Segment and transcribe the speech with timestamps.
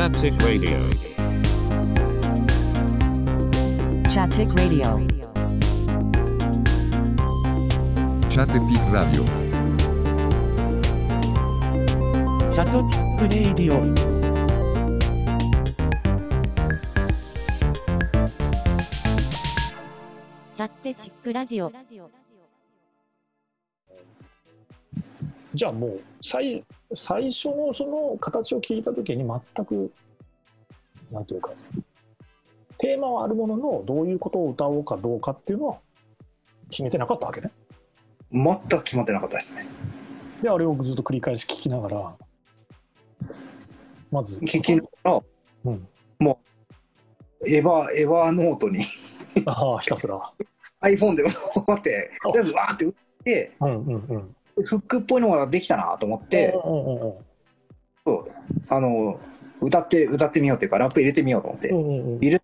[0.00, 0.78] Chaptic Radio.
[4.08, 4.96] Chaptic Radio.
[8.30, 9.26] Chattepic Radio.
[12.48, 13.94] シャトピックレイディオ
[20.54, 21.70] チャッテチックラジオ
[25.54, 26.64] じゃあもう最
[26.94, 29.92] 最初のその形を聞いた時に全く
[31.10, 31.52] なんていうか
[32.78, 35.78] テーマはあるもののどういうことを歌おうかどうかっていうのは
[36.70, 37.50] 決めてなかったわけね。
[38.32, 39.66] 全く決まってなかったですね。
[40.40, 42.14] であれをずっと繰り返し聞きながら
[44.10, 45.20] まず聞きながら、
[45.64, 46.38] うんも
[47.40, 48.84] う、エヴァ、エヴァノートに
[49.46, 50.20] ああひたすら。
[50.82, 52.92] iPhone でこうやって、とりあえずわーって打っ
[53.24, 54.36] て、うんうんうん。
[54.56, 57.14] フックっぽいのができたなと思って、うんうんうん
[58.02, 58.32] そう
[58.68, 59.20] あの、
[59.60, 61.68] 歌って、歌ってみようというか、ラップ入れてみようと思って。
[61.68, 62.16] う、んうんうん。
[62.16, 62.42] 入れ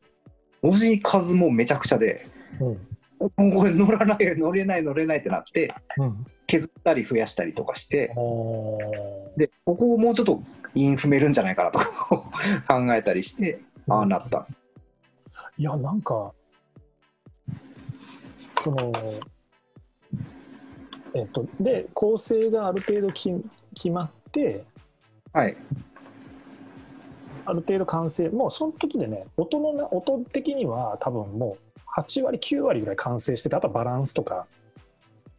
[0.60, 2.26] 文字数もめちゃくちゃで、
[2.60, 3.60] うん。
[3.60, 6.26] これ乗らない、乗れない、乗れないってなって、うん。
[6.46, 8.08] 削ったり増やしたりとかして、
[9.36, 10.42] で、ここをもうちょっと
[10.74, 11.78] 韻踏めるんじゃないかなと
[12.68, 14.46] 考えたりして、ああなった。
[15.58, 16.34] いやなんか
[18.62, 18.92] その
[21.16, 23.32] えっとで構成がある程度き
[23.74, 24.64] 決まって
[25.32, 25.56] はい。
[27.46, 34.46] ある程度完成もうその時でね音のな音的には多分もう8割9割ぐらい完成しててあとはバランスとか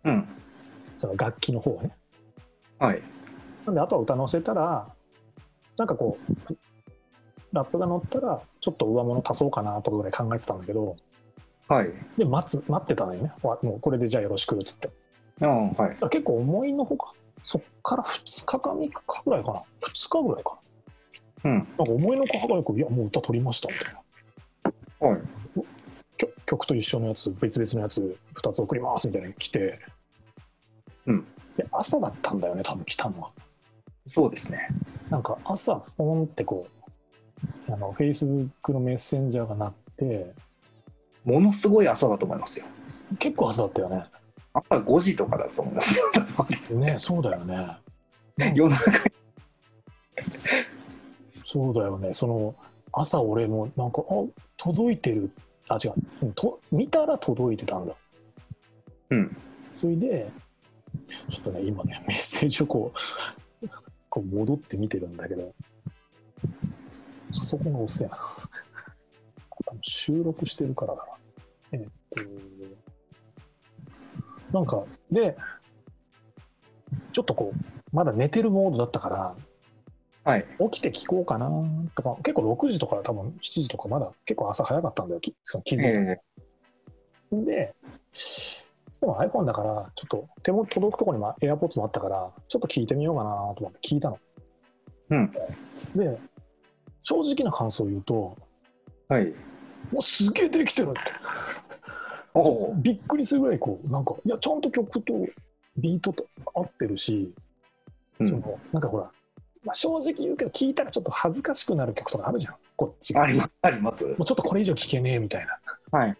[0.03, 0.27] うん。
[0.95, 1.95] その楽器の方ね
[2.79, 3.03] はい。
[3.65, 4.87] なんであとは歌乗せたら
[5.77, 6.17] なんかこ
[6.49, 6.57] う
[7.53, 10.95] ラップが乗ったらちょっと上物足そうかなとかぐらい考えてたんだけど
[11.67, 11.93] はい。
[12.17, 14.89] で待つ待ってたのよねわもうこれでじゃあよろしくっつって
[15.41, 15.97] うん、はい。
[16.01, 20.57] あ結構思いのほかそっから2日か3日ぐらいかな2日ぐらいか
[21.43, 21.51] うん。
[21.51, 23.93] ななんか思いのほか早くいやもう歌取りましたみたい
[25.01, 25.21] なはい。
[26.17, 29.79] 曲曲と一緒のやつ別々のやつ2つ送りますみたいなの来て、
[31.05, 33.31] うん、で朝だったんだよね多分来たのは
[34.07, 34.69] そうですね。
[35.09, 36.65] なんか朝ポンってこ
[37.67, 40.33] うあの Facebook のメッセンジャーが鳴って
[41.25, 42.65] ものすごい朝だと思いますよ。
[43.19, 44.05] 結構朝だったよね
[44.57, 45.99] 朝5時とかだと思います
[46.71, 46.79] よ。
[46.79, 47.77] ねそうだよね。
[48.55, 48.91] 夜中。
[48.91, 49.11] に。
[51.43, 52.13] そうだよね。
[52.13, 52.55] その
[52.91, 54.23] 朝俺もなんかあ
[54.57, 55.31] 届いてる。
[55.69, 55.93] あ違う。
[56.23, 57.93] うんと見たら届いてたんだ。
[59.11, 59.37] うん。
[59.71, 60.29] それで
[61.29, 62.91] ちょっとね今ねメッセージをこ
[63.61, 63.67] う
[64.09, 65.53] こう戻って見てるんだけど。
[67.35, 68.17] パソコンが遅いな。
[69.83, 71.07] 収録してるからだな。
[71.73, 72.86] えっと
[74.51, 75.35] なんかで
[77.11, 79.35] ちょっとこうまだ寝てるモードだったから
[80.23, 80.45] はい。
[80.71, 81.49] 起きて聞こうかな
[81.95, 86.21] とか結構6時とか多分7時とかまだ結構朝早かったんだよきその気づいたえ
[87.31, 87.73] で、
[88.99, 94.19] でも iPhone だから、ちょっと手も届くところにも AirPods もあったから、ちょっと聞いてみようかなと思って聞いたの。
[95.09, 95.31] うん
[95.95, 96.19] で、
[97.01, 99.33] 正直な感想を言うと、ー、はい。
[99.91, 100.99] もうすげえできてるって。
[102.75, 105.13] びっくりするぐらい、こう、なんか、いや、ちゃんと曲と
[105.77, 107.33] ビートと合ってるし、
[108.19, 109.11] うんその、なんかほら、
[109.63, 113.23] まあ、正直言うけど、聞いたらちょっと恥ずかしくなる曲とかあるじゃん、こっちが。
[113.23, 113.57] あります。
[113.61, 114.05] あります。
[114.05, 115.45] もうちょっとこれ以上聞けねえみたい
[115.91, 115.99] な。
[115.99, 116.17] はい。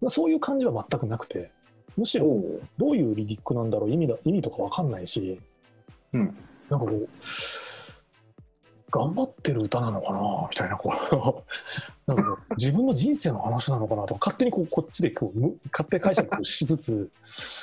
[0.00, 1.50] まあそういう感じは全くなくて、
[1.96, 2.26] むしろ。
[2.76, 5.40] どういうリリックなんだろう意味だ意味とかわかんないし、
[6.12, 6.36] うん
[6.70, 7.08] なんかこう
[8.90, 11.44] 頑張ってる歌なのかなみたいなこ
[12.06, 17.10] う なんか自分の人生の話なのかなとか勝手にこうこっちでこうむ勝手に解釈しつつ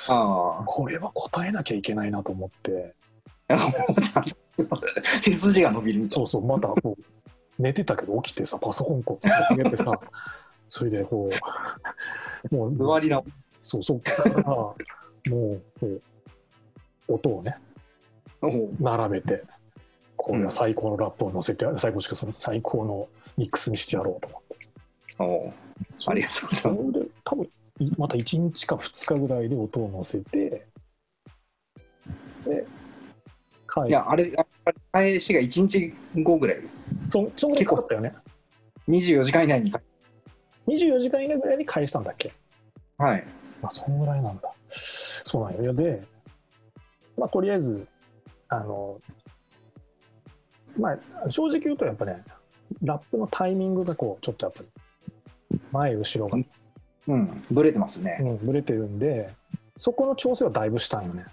[0.08, 2.94] あこれは答えなきゃいけないなと思って
[5.20, 7.02] 背筋が伸びるそうそうまたこう
[7.58, 9.92] 寝てたけど起きてさパソコンこうつなげてさ
[10.68, 11.30] それでこ
[12.50, 12.86] うもうな。
[12.94, 13.22] 座りな。
[13.60, 14.74] そうそっからも
[15.26, 16.02] うこう
[17.08, 17.56] 音をね。
[18.80, 19.42] 並べて
[20.16, 24.56] これは最高のラップを乗せて、最高しかその最高のミックスにしてやろうと思って。
[25.18, 25.54] おお。
[26.08, 26.92] ありがとうございます。
[26.92, 27.48] それで多分
[27.78, 30.66] いまた1日か2日ぐらいで音を乗せて
[32.44, 32.66] で
[33.68, 35.92] 帰いや、あれ、あれ返しが1日
[36.22, 36.56] 後ぐらい、
[37.08, 38.14] そそんぐらいかかったよね。
[38.88, 39.72] 24時間以内に。
[40.66, 42.32] 24時間以内ぐらいに返したんだっけ？
[42.98, 43.24] はい。
[43.60, 44.50] まあそんぐらいなんだ。
[44.70, 45.74] そうなんよ。
[45.74, 46.02] で
[47.18, 47.86] まあとりあえず
[48.48, 49.00] あの
[50.78, 50.92] ま
[51.24, 52.22] あ正直言うとやっぱね
[52.82, 54.62] ラップのタイミングがこうちょっとやっぱ
[55.50, 56.38] り前後ろが、
[57.08, 57.44] うん。
[57.50, 58.18] ブレてますね。
[58.20, 59.30] うん、ぶれてるんで
[59.76, 61.24] そこの調整はだいぶしたんよね、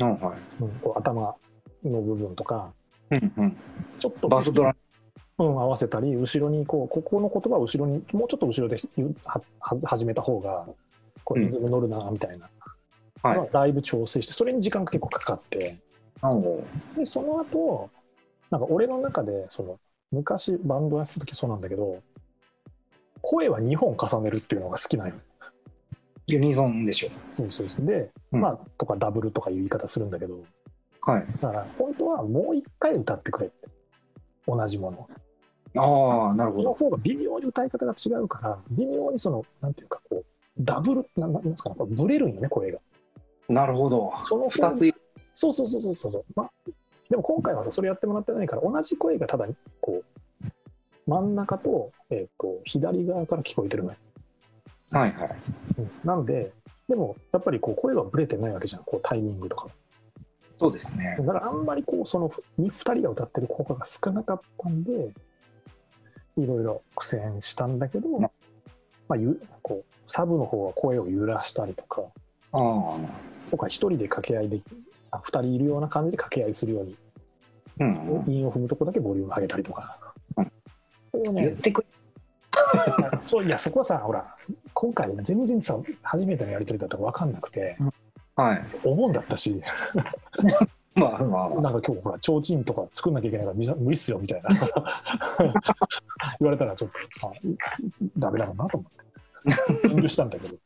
[0.00, 0.62] うん、はい。
[0.62, 1.34] うん、こう頭
[1.84, 2.72] の部分とか
[3.10, 3.56] うん、うん。
[3.96, 4.74] ちょっとバスドラ。
[5.38, 8.76] うん、合わせたり後ろにこうここの言葉を後ろにもうちょっと後ろで
[9.26, 10.66] はは始めた方が
[11.24, 12.48] こうリズム乗るなみたいな、
[13.22, 15.76] はいまあだいぶ調整してそれに時間が結構かかって
[16.96, 17.90] でその後
[18.50, 19.78] なんか俺の中でその
[20.12, 22.00] 昔バンドやってた時そうなんだけど
[23.22, 25.14] 声は2本重ねるっていうのが好きなんよ
[26.28, 27.08] ユニゾンでしょ。
[27.30, 30.40] そうそうそうで、うんまあとかダブルとかいう言い方するんだけど
[31.02, 31.26] はい。
[31.40, 33.68] だから本当はもう一回歌ってくれって
[34.46, 35.08] 同じもの
[35.78, 36.74] ああ、なるほそのど。
[36.74, 40.24] 方が微妙に歌い方が違うから微妙にそのなんていうかこう
[40.58, 42.78] ダブルなんなんですかねブレるんよね声が
[43.48, 44.12] なるほど。
[44.22, 44.94] その二つい
[45.32, 46.50] そうそうそうそうそうそうまあ
[47.10, 49.46] でも今回はさそれやってもらってないから同じ声がただ
[49.80, 50.50] こう
[51.06, 53.96] 真ん中と,、えー、と左側から聞こえてるのよ、
[54.92, 55.36] はいはい。
[55.78, 56.52] うんなんで
[56.88, 59.68] でもやっぱりこう声はブレてないわけじゃんこうタイミングとか
[60.58, 61.16] そうですね。
[61.18, 65.12] だからあんまりこうその2人が歌ってる効果が少なかったんで
[66.38, 68.30] いろいろ苦戦したんだけど、うんま
[69.10, 72.02] あ、ゆこうサブの方は声を揺らしたりとか
[72.52, 73.50] ああ。
[73.50, 74.60] とか1人で掛け合いで
[75.16, 76.96] あ2人いるような感じで掛け合いするように
[77.78, 78.24] うん。
[78.26, 79.98] 韻を踏むとこだけボリューム上げたりとか。
[80.36, 81.86] うんね、言ってくれ。
[83.18, 84.36] そういやそこはさほら
[84.74, 87.76] 今回全然さ初めてのやり取りだったから分かんなくて
[88.34, 88.64] はい。
[88.84, 89.62] お盆だったし
[90.94, 94.50] まあまあまなんか今日ほら提灯とか作んなきゃいけないからみ無理っすよみたいな
[96.40, 96.90] 言われたらちょっ
[97.20, 97.32] とあ
[98.18, 98.92] ダメだろうなと思っ
[99.82, 100.56] て 遠慮したんだけど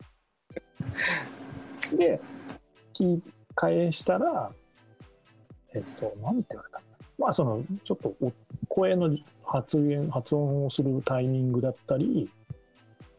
[1.97, 2.21] で
[2.95, 3.23] 聞き
[3.61, 4.51] 返したら
[5.75, 6.81] えっとなんて言われた
[7.19, 8.33] まあそのちょっとお
[8.69, 9.15] 声の
[9.45, 12.31] 発言発音をするタイミングだったり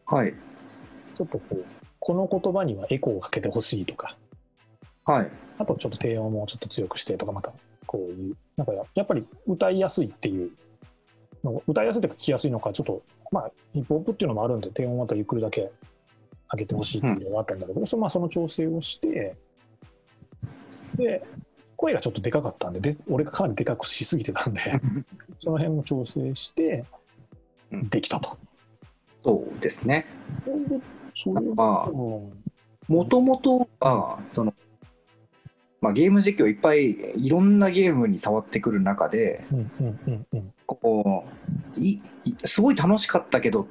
[0.06, 0.16] あ。
[0.16, 0.34] はい。
[1.16, 1.64] ちょっとこう
[2.00, 4.16] この言葉にはエコーをかけてほしいとか
[5.04, 5.30] はい。
[5.58, 7.52] あとちょっと低音もちょっと強くしてとかまた
[7.86, 10.50] こういうなんかややっぱり歌いやすいっていう
[11.44, 15.70] の歌いやすいというか聞きやすいのかちょっとまあヒップホップっていうのもあるんで低音はまたゆっくりだけ
[16.52, 19.34] 上げてほしいっていうのがあったんだけど、そまあ、その調整をして
[20.96, 21.24] で
[21.76, 24.60] 声がちょっとでかかったんでで俺がかなりでかくしすぎてたんで
[25.38, 26.84] その辺も調整して
[27.72, 27.88] うん。
[27.88, 28.36] できたと。
[29.24, 30.06] そうですね。
[32.88, 34.54] もともとは、その、
[35.80, 40.54] まあ、ゲーム実況いっぱいいろんなゲームに触ってくる中で、うんうんうんうん。
[40.66, 41.24] こ
[41.76, 43.66] ういいすごい楽しかったけど、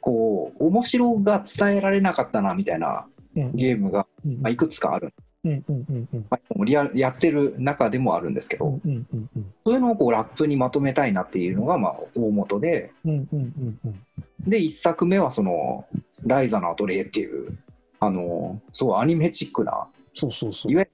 [0.00, 3.52] こう、面白が伝えられなかったなみたいなうん。
[3.56, 5.12] ゲームが、うんまあ、いくつかある、
[5.44, 14.02] うんうんうんうんまあ、リアルやってる中でもあるんですけど、うんうんうんうんそういうのをこうラップにまとめたいなっていうのがまあ大元で、うんうんうんうん
[14.46, 15.86] で、一作目はその、
[16.24, 17.58] ライザのアトリエっていう、
[18.00, 20.72] あの、すごいアニメチックな、そうそうそう。
[20.72, 20.84] いわ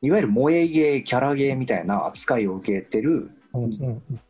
[0.00, 3.30] いわゆる萌えゲー、キャラゲーみたいな扱いを受けてる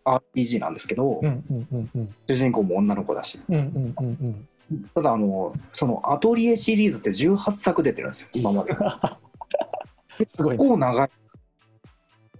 [0.04, 3.40] RPG なんですけど、うんうんうんうん主人公も女の子だし。
[3.48, 4.48] うんうんうんうん
[4.94, 8.74] ただ、あの、そのアトリエシリーズって18作出てるんですよ、今まで。
[10.26, 11.10] すごい、結構長い。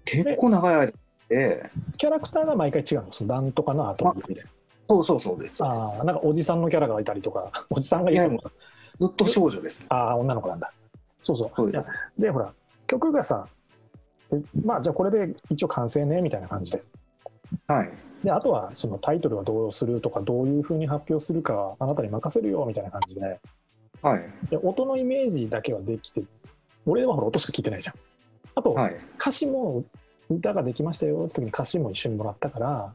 [0.05, 0.93] 結構長い間
[1.29, 4.51] で、キャラクターが毎回違うの、そのなんとかの後みたいな。
[4.89, 5.65] そうそうそうです。
[5.65, 8.39] ああ、なんかおじさんのキャラがいたりとか、おじさんがいるの？
[8.39, 8.53] か。
[8.99, 9.87] ずっと少女です。
[9.89, 10.71] ああ、女の子なんだ。
[11.23, 11.51] そうそう。
[11.57, 11.79] そうで
[12.19, 12.53] で、ほら、
[12.87, 13.49] 曲がさ、
[14.31, 16.83] えまあ、じゃあこれで一応完成ね、みたいな感じで。
[17.67, 17.91] はい。
[18.23, 23.41] で、あとはそのタイトルはどうするとか、どういうふうに発表するかはあなたに任せるよ、みたいな感じで。
[24.03, 24.25] はい。
[24.51, 26.23] で音のイメージだけはできて、
[26.87, 27.95] 俺はほら音しか聞いてないじゃん。
[28.55, 28.97] あと、はい。
[29.19, 29.85] 歌詞も
[30.31, 32.93] 歌ができましたよって時に歌詞も一緒にもらったから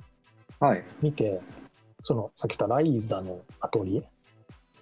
[0.60, 0.84] はい。
[1.02, 1.40] 見て
[2.02, 4.04] そのさっき言ったライザのアトリエ？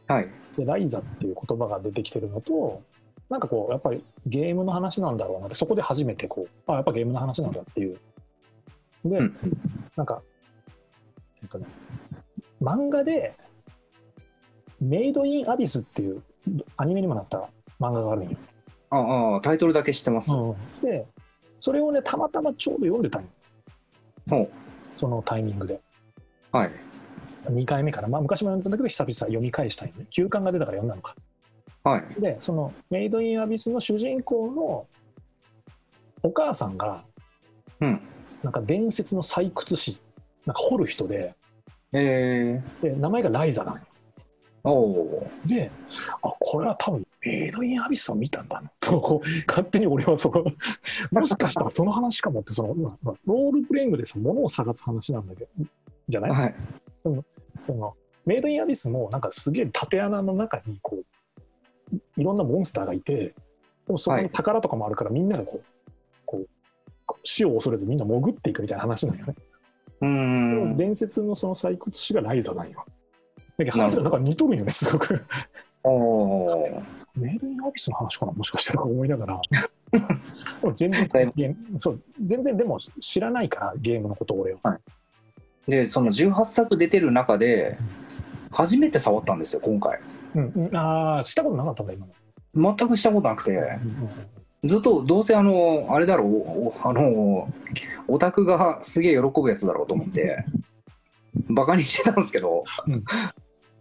[0.08, 0.28] はい。
[0.58, 2.82] でライザっていう言葉が出てきてるのと
[3.30, 8.00] なんかこうやっぱりゲームの話なんだろうなってそこで初めてこうあやっぱゲームの話なんだっていう
[9.04, 9.38] で、うん
[9.96, 10.22] なんか
[11.42, 11.66] えっとね
[12.62, 13.36] 漫画で
[14.80, 16.24] 「メイド・イン・アビス」っていう
[16.78, 17.50] アニメにもなった
[17.80, 18.38] 漫画があるんよ、
[18.90, 20.32] ああ、タイトルだけ知ってます。
[20.82, 21.06] で
[21.60, 23.28] それをねたまたまちょうど読んでたんよ
[24.30, 24.50] ほう。
[24.96, 25.80] そのタイミングで。
[26.52, 26.72] はい。
[27.46, 30.06] 2回目から、まあ、昔も読んだんだけど久々読み返したいね。
[30.10, 31.16] 休刊が出たから読んだのか。
[31.84, 32.22] はい。
[32.22, 34.88] でそのメイド・イン・アビスの主人公の
[36.24, 37.04] お母さんが
[37.80, 38.02] うん。
[38.44, 40.00] なんか伝説の採掘師
[40.46, 41.34] なんか掘る人で
[41.94, 43.78] えで名前がライザなの。
[43.78, 45.56] よー、おー。
[45.56, 45.72] で
[46.22, 50.46] あこれは多分メイド・イン・アビスを見たんだな と勝手に俺はその
[51.12, 55.66] もしかしたらその話かもってその、まあまあロールプレイングでその物を探す話なんだけど
[56.10, 56.32] じゃない？
[56.32, 56.56] はい。
[57.66, 57.94] その
[58.26, 63.34] メイド・イン・アビスもなんかすげえ縦穴の中にこういいろんなモンスターがいてで
[63.88, 65.64] もそこに宝とかもあるからみんなでこう
[66.26, 66.48] こう
[67.24, 69.36] 死を恐れずみんな潜っていくみたいな話なんよね。
[70.02, 70.08] うー
[70.74, 70.78] ん。
[70.78, 72.84] 伝説のその採掘師がライザなんよ。
[73.58, 75.24] だけど話がなんか似とるよね、すごく。
[75.84, 76.84] おー
[77.18, 79.42] メールインアビスの話かな、もしかしたら思いながら。
[80.74, 81.08] 全然
[81.78, 84.80] そう、全然でも知らないから、ゲームのことを俺は。
[85.68, 87.78] で、その18作出てる中で、
[88.52, 90.00] 初めて触ったんですよ、今回。
[90.36, 92.76] うんうん、ああ、したことなかったんだ、今の。
[92.78, 94.10] 全くしたことなくて、うんうん
[94.64, 97.48] ずっとどうせあの、あれだろう、おあの、
[98.08, 100.44] オタクがすげえ喜ぶやつだろうと思って、
[101.50, 103.04] バカにしてたんですけど、うん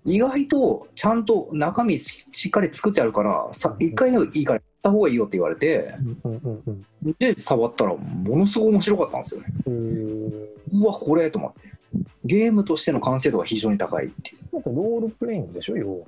[0.06, 5.94] 意外とちゃんと中身ししっかり作ってあるから、さ一回でもいいからやった方がいいよって言われて、
[7.18, 9.48] で、触ったらものすごい面白かったんですよね。
[10.72, 11.76] うわ、これと思って。
[12.24, 14.54] ゲームとしての完成度が非常に高いっていう。
[14.54, 16.06] なんかロールプレイングでしょ、要は。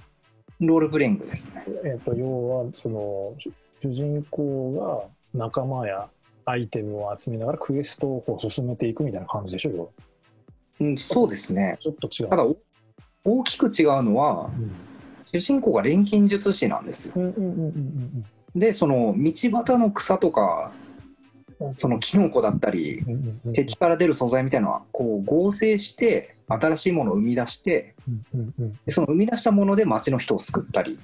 [0.61, 1.65] ロールプレイングですね。
[1.85, 3.51] えっと要はその主
[3.81, 6.09] 主人公が仲間や
[6.45, 9.91] アイテムを集めながらクエストを進めていくみたいな感じでしょ
[10.81, 11.77] うん、そうですね。
[11.81, 12.29] ちょっと違う。
[12.29, 12.57] ただ、お
[13.29, 14.73] 大きく違うのは、うん
[15.33, 17.15] 主人公が錬金術師なんですよ。
[18.55, 20.73] で、その道端の草とか、
[21.71, 23.05] そのキノコだったり、
[23.53, 27.95] 敵から出る素材みたいなのは、こう合成して、新しいものを生み出して、
[28.89, 30.99] その生み出したもので町の人を救ったり、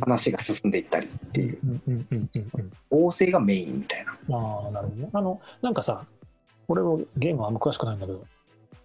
[0.00, 1.58] 話が進んでいったりっていう、
[2.88, 4.36] 合成がメインみたいな。
[4.36, 5.10] ああなるほどね。
[5.12, 6.04] あのなんかさ
[6.68, 8.24] 俺もゲームはあんま詳しくないんだけど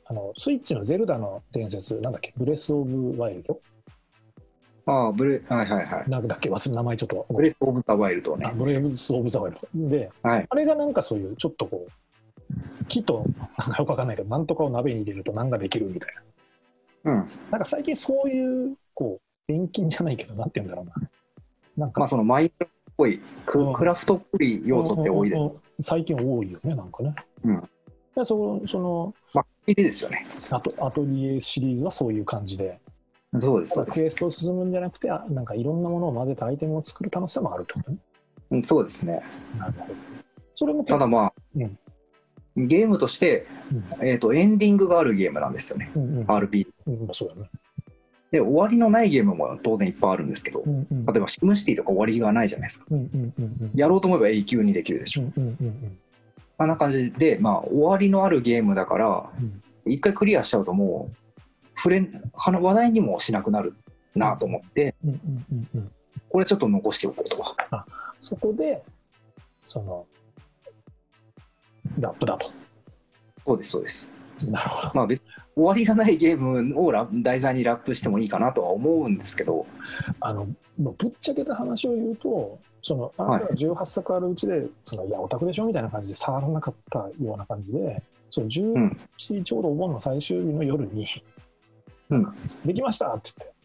[0.10, 2.34] あのスイッチのゼルダの伝説なんだっけ？
[2.38, 3.60] ブレス・オブ・ワイルド？
[4.86, 6.10] ああ、ブレ、はいはいはい。
[6.10, 6.50] なんだっけ？
[6.50, 8.46] 忘れ名前ちょっとブレス・オブ・ザ・ワイルドね。
[8.48, 8.52] あ。
[8.52, 9.90] ブレス・オブ・ザ・ワイルド。
[9.90, 10.46] ではい。
[10.50, 13.26] あれがなんかそういうちょっとこう木と
[13.58, 16.16] なんかよくわかんないけどなんとかを鍋に入れると何ができるみたい
[17.04, 17.12] な。
[17.12, 17.30] うん。
[17.52, 20.94] なんか最近そういうこう錬金じゃないけどなんて言うんだろうな。
[21.76, 25.42] なんか、まあ、そのマイクロっぽい、クラフトっぽい要素って多いです。
[25.82, 27.14] 最近多いよねなんかね。
[27.44, 27.70] うん
[28.18, 30.26] でそそのまあ、いいですよね。
[30.52, 32.80] アトアトリエシリーズはそういう感じで
[33.40, 33.80] そうです。
[33.86, 37.98] クエストを進むんじゃなくてあなんかいろんなものを混ぜたアイテムを作る楽しさもあるとね
[38.50, 39.22] うんそうですね。
[39.58, 39.94] なるほど
[40.56, 41.78] それもただまあ、うん
[42.60, 43.46] ゲームとして、
[44.02, 45.92] えーと、エンディングがあるゲームなんですよね。
[45.96, 46.68] うんうん RP。
[46.88, 47.52] うんまあそうだね
[48.32, 52.86] で、終わりのないゲームも当然いっぱいあるんですけど、うんうん例えばシムシティとか終わりがないじゃないですか。
[52.90, 55.22] うんうんうんうんやろうと思えば永久にできるでしょ。
[55.22, 55.98] うんうんうんあん
[56.66, 59.62] な感じで、まあ、終わりのあるゲームだから、うん。
[59.86, 61.16] 一回クリアしちゃうともう、
[61.78, 63.76] 触れん、話題にもしなくなる
[64.16, 65.92] なと思って、うんうんうんうん。
[66.30, 67.44] これちょっと残しておこうと。
[68.20, 68.82] そこで
[69.64, 70.06] その
[72.00, 72.52] ラップだと。
[73.46, 74.10] そうです、そうです。
[74.42, 74.92] なるほど。
[74.96, 79.66] まあ別に終わりがないゲームをラ題材にラップしてもいいかなとは思うんですけど、
[80.20, 80.48] あの
[80.78, 83.42] ぶっちゃけた話を言うとそのあはい。
[83.42, 88.80] なたが18作あるうちでそのいやオタクでしょみたいな感じで触らなかったような感じでその11、う
[89.40, 91.06] んちょうどお盆の最終日の夜に
[92.10, 92.26] うん
[92.66, 93.58] 「できました!」って言って。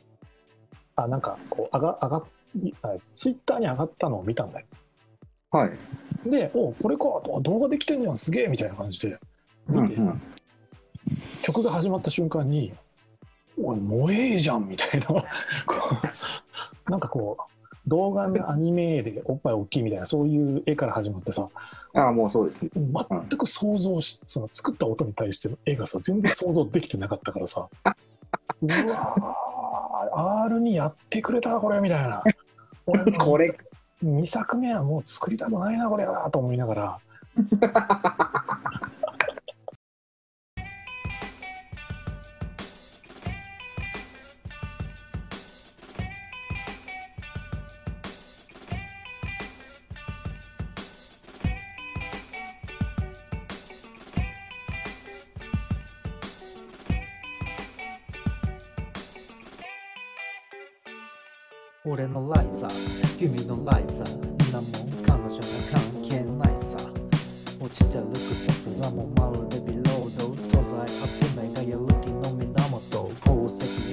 [0.94, 2.24] あなんかこう上が上がっ
[3.14, 4.66] ツイッターに上がったのを見たんだよ。
[5.50, 6.30] はい。
[6.30, 9.18] で「おこれか」と動画できてんじゃんすげえみたいな感じで。
[9.68, 10.20] 見て、うんうん、
[11.42, 12.72] 曲が始まった瞬間に
[13.62, 15.06] 「おいもうええじゃん」みたいな。
[16.88, 17.42] なんかこう
[17.86, 21.48] 動画のアニメでおっぱい大きいみたいなそういう絵から始まってさ。
[21.94, 22.70] ああ、もうそうですね。
[22.74, 27.68] 全く想像しその作った音に対しての絵がさ全然想像できてなかったからさ。
[28.62, 32.22] うわー R にやってくれたこれみたいな。
[32.86, 33.56] 俺 もこれ、
[34.04, 36.98] 2作目はもう作りたくないなこれはと思いながら
[61.84, 63.18] 俺のライザー。
[63.18, 64.14] 君のライザー。
[64.14, 64.68] んなも
[65.04, 65.40] 彼女も
[65.72, 66.76] 関係ないさ。
[67.58, 70.32] 落ちてる草すらもまるでビロード。
[70.40, 73.10] 素材集めがやる気の源。
[73.24, 73.91] 宝石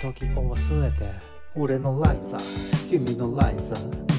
[0.00, 1.10] 時を忘れて
[1.54, 4.15] 俺のライザー君のライザー。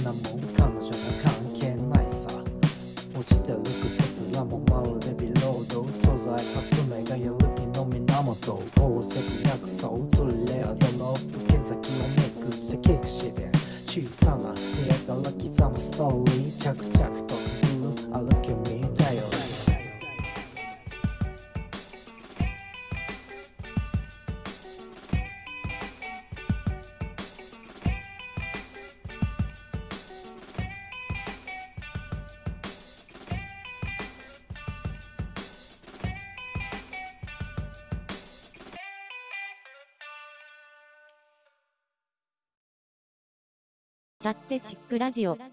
[44.19, 45.37] チャッテチックラジオ。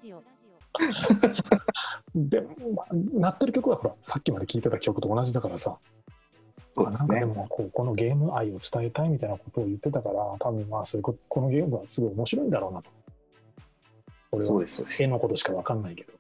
[2.15, 5.77] でも、まあ、鳴ってる曲はほらさっきまで聴いてた曲と同じだからさ
[6.75, 7.41] そうですねなんかで。
[7.41, 12.91] もこうこのゲーム愛を伝えたいみたいなことを言ってたから多分まあそういうことこのゲームはすごい面白いんだろうなと
[14.33, 15.07] 俺はそうです、そうです絵。
[15.07, 16.13] のことしか分かんないけど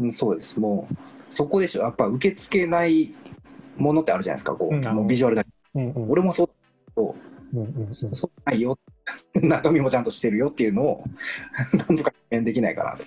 [0.00, 0.58] うんそうです。
[0.58, 0.94] もう、
[1.30, 1.82] そこでしょ。
[1.82, 3.14] やっぱ受け付けない
[3.76, 4.54] ものってあるじゃないですか。
[4.56, 5.50] こう、うんもうビジュアルだけ。
[5.76, 6.50] うんうん俺もそう
[6.94, 7.23] そうん
[7.54, 8.78] うんうんう、そうないよ。
[9.42, 11.04] 中身もちゃんとしてるよっていうのを、
[11.88, 12.96] なんとか表現できないかな。
[12.96, 13.04] と。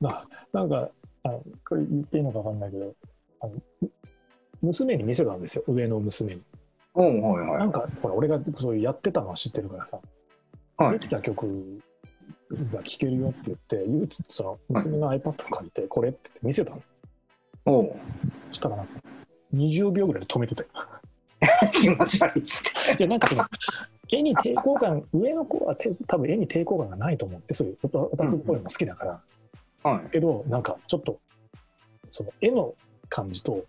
[0.00, 0.90] ななんか
[1.22, 2.94] あのこれ言っていいのか分かんないけど
[3.40, 3.90] あのむ
[4.62, 5.64] 娘に見せたんですよ。
[5.68, 6.42] 上の娘に。
[6.96, 7.58] うん、はいはい。
[7.60, 10.00] なんかほら俺がそういうやってたのは知ってるからさ。
[10.76, 10.98] はい。
[10.98, 11.80] できた曲
[12.72, 16.82] が聴けるよって言って唯一その娘の iPad を借りてこれって見せたの。
[17.66, 17.96] おう。
[18.48, 18.92] そしたらなんか
[19.54, 20.68] 20秒ぐらいで止めてたよ
[21.74, 23.02] 気持ち悪いっつって。
[23.02, 23.44] いやなんかその
[24.12, 30.10] 絵に抵抗感上の子はて多分絵に抵抗感がないと思ってそういうオタクっぽいのも好きだから、はい。
[30.10, 31.18] けどなんかちょっと
[32.08, 32.74] その絵の
[33.08, 33.64] 感じと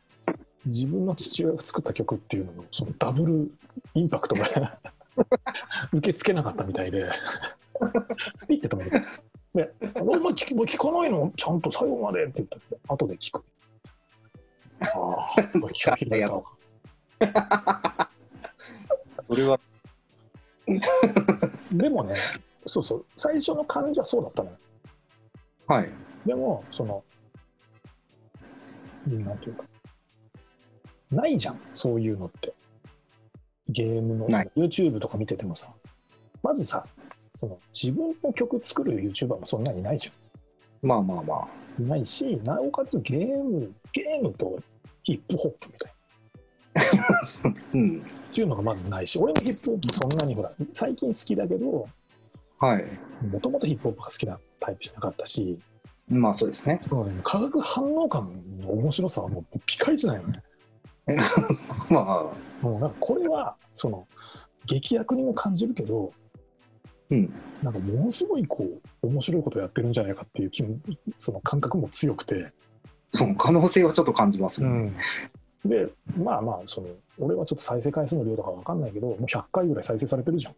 [0.65, 3.51] 自分の父親が作った曲っていうののそのダブル
[3.93, 4.77] インパクトが
[5.93, 7.10] 受け付けなかったみたいで
[8.47, 9.01] ピッて止めて
[9.55, 11.31] で「お前聞きもう聞かないの？
[11.36, 13.43] ちゃんと最後まで」って言ったけど後で聞く
[14.81, 16.17] ああ聞か聞いた
[19.21, 19.60] それは、
[21.71, 22.15] でもね
[22.65, 24.57] そうそう最初の感じはそうだったのよ。
[25.67, 25.89] はい。
[26.25, 27.03] でもその
[29.07, 29.65] なんていうか
[31.10, 32.53] ないじゃんそういうのって。
[33.69, 35.71] ゲームの YouTube とか見ててもさ。
[36.43, 36.86] まずさ
[37.36, 40.12] その自分の曲作る YouTuber もそんなにいないじ
[40.81, 41.47] まあまあまあ。
[41.79, 44.60] ゃんいないしなおかつゲームゲームと
[45.03, 46.00] ヒップホップみたいな
[47.73, 47.99] うん。
[47.99, 51.88] っていうのがまずないし俺もヒップホップそんなにほら最近好きだけど
[52.60, 52.86] はい。
[53.25, 55.57] もともとヒップホップが好きなタイプじゃなかったし
[56.07, 56.79] まあそうですね。
[56.88, 60.43] そのね化学反応感の面白さはもうピカイチなんよね
[61.89, 64.07] まあ、もうなんかこれはその
[64.65, 66.13] 劇薬にも感じるけど
[67.10, 67.34] うん。
[67.62, 68.65] なんかものすごいこ
[69.03, 70.77] う面白いことやってるんじゃないかっていう気も
[71.17, 72.53] その感覚も強くて、
[73.10, 74.93] その可能性はちょっと感じますね。
[75.63, 76.88] でまあまあその
[77.19, 80.56] 俺はちょっと再生回数の量とかわかんないけどもう100回ぐらい再生されてるじゃん、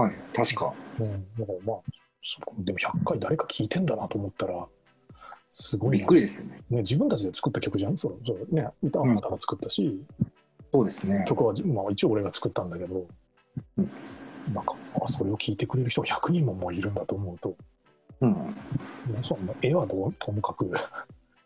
[0.00, 0.14] はい。
[0.34, 0.74] 確か。
[0.98, 1.76] うん、だからまあ
[2.22, 4.66] そでも100回誰か聞いてんだなと思ったら
[5.50, 5.98] すごいな。
[5.98, 6.56] びっくりですよね。
[6.68, 7.96] ね、自分たちで作った曲じゃん？
[7.96, 10.04] そのその、ね、歌はあなたが作ったし、
[10.72, 11.24] そうですね。
[11.28, 13.06] 曲は、まあ、一応俺が作ったんだけど、
[13.78, 13.90] うん。
[14.52, 17.56] なんかあそれを聴いてくれる人が100人ももういるんだと思うと。
[18.20, 18.56] うん。
[19.22, 20.70] その絵はどうともかく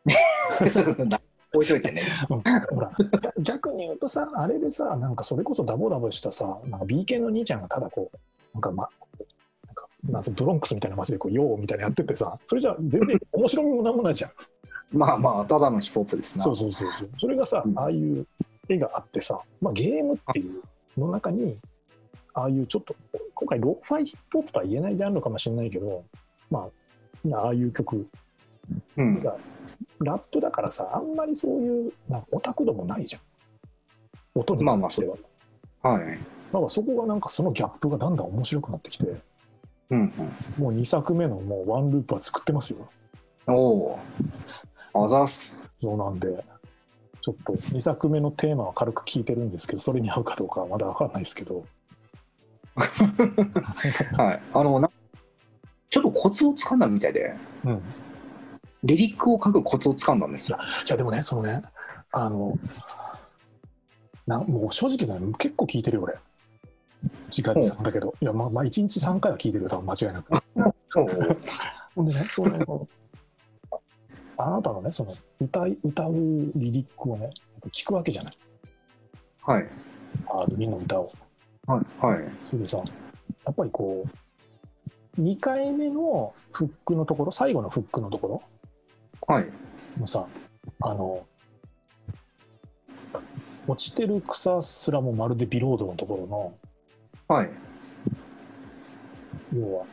[1.54, 2.02] 置いといてね。
[2.28, 2.92] ほら
[3.40, 8.18] 逆に言うとさあれでさなんかそれこそダボダボしたさなんか B 系の兄ちゃんがただこう
[8.54, 8.88] なんかま
[9.66, 14.30] なんかなんつうのブロンクスみたいな街でこう「ヨー」みたいなのやっててさそれじゃ全然面白みもなんもないじゃん
[14.92, 16.42] まあまあ、ただのヒップホップですな。
[16.42, 18.26] そうそうそうそうそれがさ、うんああいう
[18.68, 20.62] 絵があってさ、まあ、ゲームっていう
[21.00, 21.56] の中に
[22.34, 22.94] ああいうちょっと
[23.34, 26.04] 今回ローファイヒップホップとは言えないジャンルかもしれないけど
[26.50, 26.68] ま
[27.32, 28.04] あああいう曲
[28.96, 29.18] うん。
[29.22, 29.36] が
[30.00, 33.22] ラップだからさあんまりそういうなんかオタク度もないじゃん
[34.34, 35.16] 音にまあまあ関しては、
[35.82, 36.06] はい。
[36.06, 36.14] だ
[36.52, 39.06] からそこがなんかそのギャップがだんだん面白くなってきて
[39.90, 40.12] うん、
[40.56, 42.88] もう2作目のもうワンループは作ってますよ
[43.48, 43.54] うん。
[43.54, 43.98] おお。
[44.94, 45.60] あざっす。
[45.82, 46.44] そうなんで
[47.20, 51.64] ちょっと2作目のテーマは軽く聞いてるんですけどそれに合うかどうかはまだ分かんないですけど
[54.16, 54.42] はい。
[54.54, 54.90] あの、な
[55.88, 57.34] ちょっとコツをつかんだみたいで、
[57.64, 57.78] うんい
[58.84, 60.58] リリックを書くコツをつかんだんですよ。
[60.88, 61.62] やでもねそのね
[62.12, 62.58] あの
[64.26, 66.14] なもう正直ね結構聞いてるよ俺
[67.28, 70.40] 自画自賛だけどいやまあまあ1日3回は聞いてるよ多分間違いなく
[71.94, 72.88] ほんでね、その、
[74.36, 76.14] ああなたのね、その歌い、歌う
[76.54, 77.30] リリックをね、
[77.72, 78.32] 聞くわけじゃない。
[79.42, 79.68] はい。
[80.26, 81.12] ハードリの歌を。
[81.66, 82.06] はい。
[82.06, 82.18] はい。
[82.46, 84.04] それでさ、やっぱりこ
[85.16, 88.42] う、2回目のフックのところ、最後のフックのところ
[89.30, 89.46] はい。
[89.96, 90.26] もさ、
[90.80, 91.24] あの、
[93.68, 96.52] 落ちてる草すらもまるでビロードのところの、
[97.28, 97.50] はい。
[99.54, 99.86] 要は、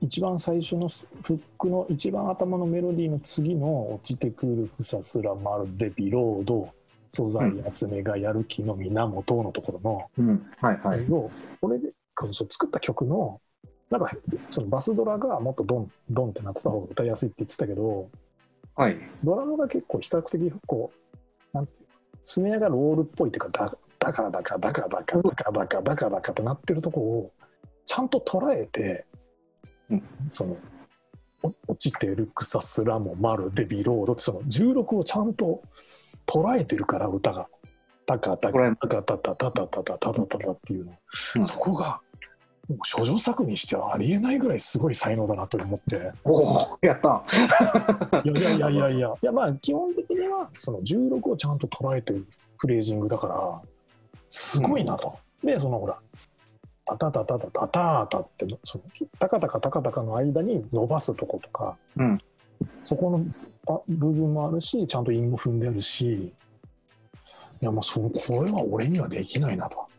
[0.00, 6.70] 一番最初のフックの一番頭のメロディーの次の落ちてくる草すらまるでビロード、
[7.10, 10.46] 素材集めがやる気の源のところの、うん。
[10.58, 10.80] はい。
[10.82, 11.00] はい。
[11.10, 13.42] をこのそう作った曲の
[13.90, 14.10] なんか
[14.48, 18.08] そのバスドラがもっとドンドンってなってた方が歌いやすいって言ってたけど
[18.74, 18.98] はい。
[19.22, 20.90] ドラムが結構比較的こ
[21.52, 21.68] うなん
[22.22, 27.32] スネアがロールっぽいっていうかだだからだからだからだからだからだからだからだからってなってるとこを
[27.84, 29.04] ちゃんと捉えて、
[29.90, 30.56] うんその
[31.42, 35.62] お落ちてる草すらもまるでビロードってその16をちゃんと
[36.26, 37.48] 捉えてるから歌が。
[38.06, 40.92] タカタカタカタタタタタタタタっていうの、
[41.36, 42.00] うんそこが
[42.78, 46.12] 処女作にしてはありえないぐらいすごい才能だなと思って。
[46.24, 47.24] おお、やった。
[48.24, 49.08] いやいやいやいやいや。
[49.08, 53.62] いやまあ基本的にはその16をちゃんと捉えてるフレージングだから
[54.28, 55.98] すごいなと、でそのほら
[56.86, 58.84] タタタタタタタタってその
[59.18, 62.18] タカタカタカタカの間に伸ばすとことか、うん。
[62.82, 63.24] そこの
[63.68, 66.32] あ部分もあるしちゃんと韻も踏んであるしい
[67.60, 69.89] やもうそのこれは俺にはできないなと。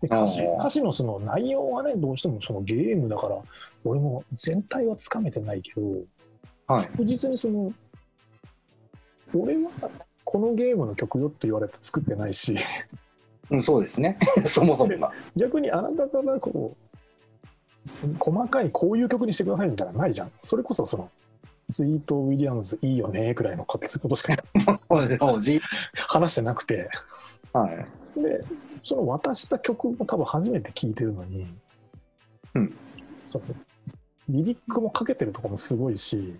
[0.00, 3.36] で歌詞歌詞のその内容はねどうしてもそのゲームだから
[3.84, 5.82] 俺も全体はつかめてないけど
[6.66, 6.86] はい。
[6.86, 7.72] 確実にその
[9.34, 9.70] 俺は
[10.24, 12.56] このゲームの曲よって言われて作ってないし
[13.50, 14.16] うん、そうですね。
[14.46, 15.12] そもそもが。
[15.36, 16.90] 逆にあなたがこう
[18.18, 21.10] 細かいこういう曲にしてくださいみたいなのないじゃんそれこそその
[21.68, 24.36] スイート・ウィリアムズいいよねくらいのことしか
[26.08, 26.88] 話してなくて
[27.52, 27.86] はい。
[28.20, 28.44] で
[28.82, 31.46] その渡した曲も多分初めて聴いてるのに、
[32.54, 32.76] うん。
[33.26, 33.44] その
[34.28, 36.34] リリックもかけてるとこもすごいし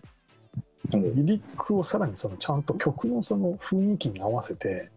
[0.93, 1.15] うん。
[1.17, 4.91] リリックをさらにそのちゃんと曲のその雰囲気に合わせて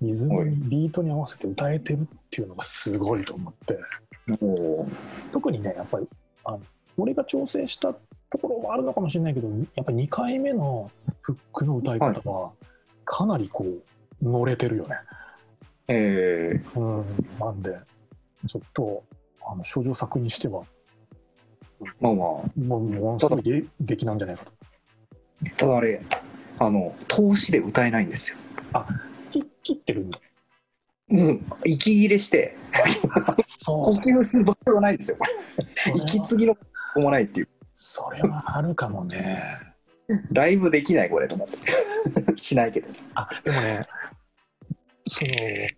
[0.00, 3.78] リズムにビートに合わせて歌えてるっていうのがすごいと思って。
[4.40, 4.88] おー
[5.32, 6.08] 特にねやっぱり
[6.44, 6.60] あの
[6.96, 7.94] 俺が調整した
[8.30, 10.90] ところもあるのかもしれないけどやっぱり2回目の
[11.22, 12.50] フックの歌い方は
[13.04, 14.96] かなりこう乗れてるよね。
[15.88, 17.04] えうん、
[17.40, 17.76] なんで
[18.46, 19.02] ちょっと
[19.44, 24.52] あの少女作にしてはー、まあまもうものすごいで出来なんじゃないかと。
[25.46, 26.02] あ、ただあれ、
[26.58, 28.36] あの、投資で歌えないんですよ。
[29.30, 30.20] き切ってるんだ。
[31.10, 32.56] うん、息切れして、
[33.64, 35.18] 呼吸する場所がないんですよ。
[35.94, 36.60] 息継ぎのこ
[36.94, 37.48] こもないっていう。
[37.74, 39.42] それはあるかもね。
[40.32, 42.36] ライブできないこれと思って。
[42.36, 42.88] しないけど。
[43.14, 43.86] あでもね
[45.08, 45.76] その、え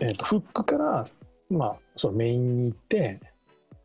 [0.00, 1.04] ー、とフックから、
[1.50, 3.20] まあ、そのメインに行って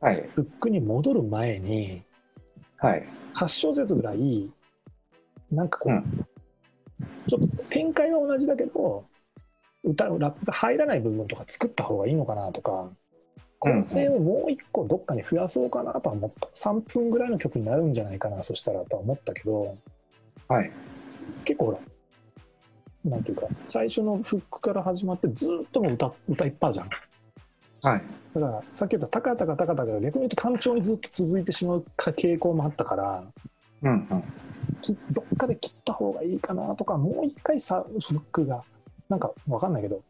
[0.02, 0.30] はい。
[0.36, 2.04] フックに戻る前に
[2.78, 3.08] はい。
[3.36, 4.50] 8小節ぐらい
[5.52, 6.28] なんかこう、うん
[7.28, 9.06] ちょっと展開は同じだけど
[9.84, 12.90] 歌ラップが入らない部分とか作った方がいいのかなとか
[13.60, 19.78] 構成をもう一個どっかに増やそうかなとは思った3分ぐらいの曲になるんじゃないかなそしたらとは思ったけど
[20.48, 20.72] はい。
[21.46, 21.78] 結構ほら
[23.06, 26.90] なんていうか最初のフックから始まってずっともう歌歌いっぱいじゃん
[27.84, 28.02] はい。
[28.34, 33.24] だからさっき言ったタカタカタカタカが逆に言うと単調にずっと続いてしまうか傾向もあったから
[33.84, 34.24] うんうん。
[34.82, 38.64] きどっかで切った方がいいかなとかもう一回さフックが
[39.10, 40.02] なんかわかんないけど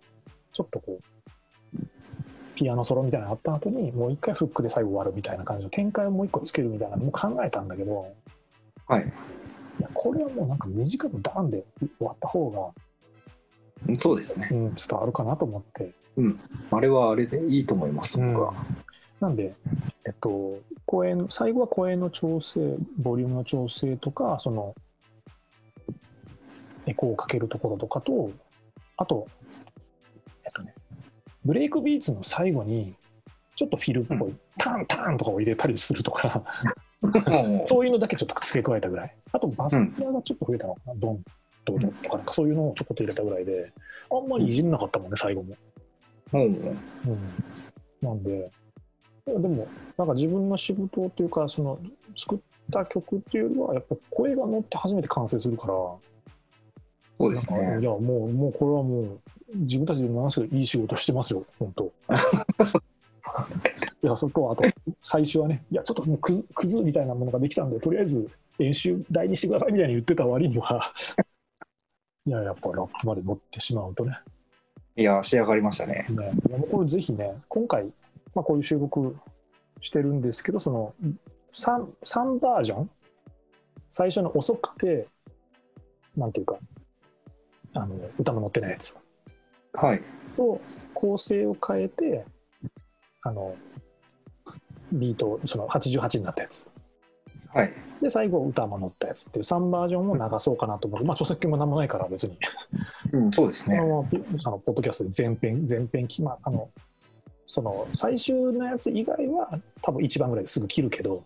[0.52, 1.80] ちょっとこう
[2.56, 8.14] ピアノソロみたいなのあった後にもう一回フックで最後終わるみたいな感じの展開をもう一個つけるみたいなのも考えたんだけど
[8.88, 9.12] はい。
[9.80, 12.83] いやこれはもうなんか短くダーンで終わった方が、
[13.98, 14.48] そうですね。
[14.52, 15.92] うん、伝わるかなと思って。
[16.72, 18.54] あれはあれでいいと思います、僕は。
[19.20, 19.56] なんで、
[20.06, 24.76] えっと、声の最後は声の調整ボリュームの調整とかその
[26.86, 28.32] エコーをかけるところとかと
[28.98, 29.28] あと
[30.44, 30.74] えっとね
[31.46, 32.96] ブレイクビーツの最後に
[33.56, 36.44] ちょっとフィルっぽい、タンタンとかを入れたりするとか
[37.02, 39.16] も そういうのだけちょっと付け加えたぐらい。
[39.32, 41.18] あとバスピアがちょっと増えたのかな、ドン。
[41.18, 43.72] ドドンとかなんかそういうのをちょこっと入れたぐらいで
[44.12, 45.56] あんまりいじんなかったもんね最後も。
[46.34, 46.78] う、ん、
[48.02, 48.46] なんで、
[49.26, 51.80] でも、なんか自分の仕事っていうか、その
[52.16, 52.40] 作っ
[52.72, 57.86] た曲っていうよりは、やっぱ声が乗って初めて完成するから、そうですなんかいね。
[57.86, 59.20] や、もう、もうこれはもう、
[59.56, 61.92] 自分たちでものすごいいい仕事してますよ、本当。
[64.04, 64.64] いや、そこ、あと、
[65.02, 70.94] 最初はね、いや、ちょっとクズクズみたいなものができたんで、とりあえず練習台にしてくださいみたいに言ってた割には、
[72.26, 74.18] いや、やっぱラップまで持ってしまうとね、
[74.96, 76.06] いや、仕上がりましたね。
[76.10, 76.32] ね
[76.72, 77.86] これぜひね、今回、
[78.36, 79.16] まあ、こういう収録
[79.80, 80.94] してるんですけど、その
[81.52, 82.90] 3, 3バージョン、
[83.90, 85.08] 最初の遅くて、
[86.16, 86.58] なんていうか、
[87.74, 88.96] あの歌も載ってないやつ
[89.74, 90.02] はい。
[90.38, 90.62] と
[90.94, 92.26] 構成を変えて、
[93.24, 93.56] あの
[94.92, 96.68] ビート、その88になったやつ。
[97.54, 97.74] はい。
[98.02, 102.38] で、最後、歌も載ったやつっていう3バージョンを流そうかなと思って、まあ、著作権もなんもないから、別に、
[103.12, 103.78] うん、そうですね。
[103.80, 106.70] あのポッドキャストで全編、全編き、まあ、あの、
[107.46, 111.24] その最終のやつ以外は、多分一番ぐらいですぐ切るけど、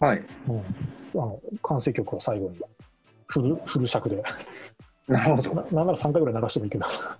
[0.00, 0.22] はい。
[0.48, 2.60] うん、あの完成曲は最後に
[3.26, 4.22] フルフル尺で
[5.08, 5.54] なるほど。
[5.54, 7.18] ななんなら3回ぐらい流してもいいけどあ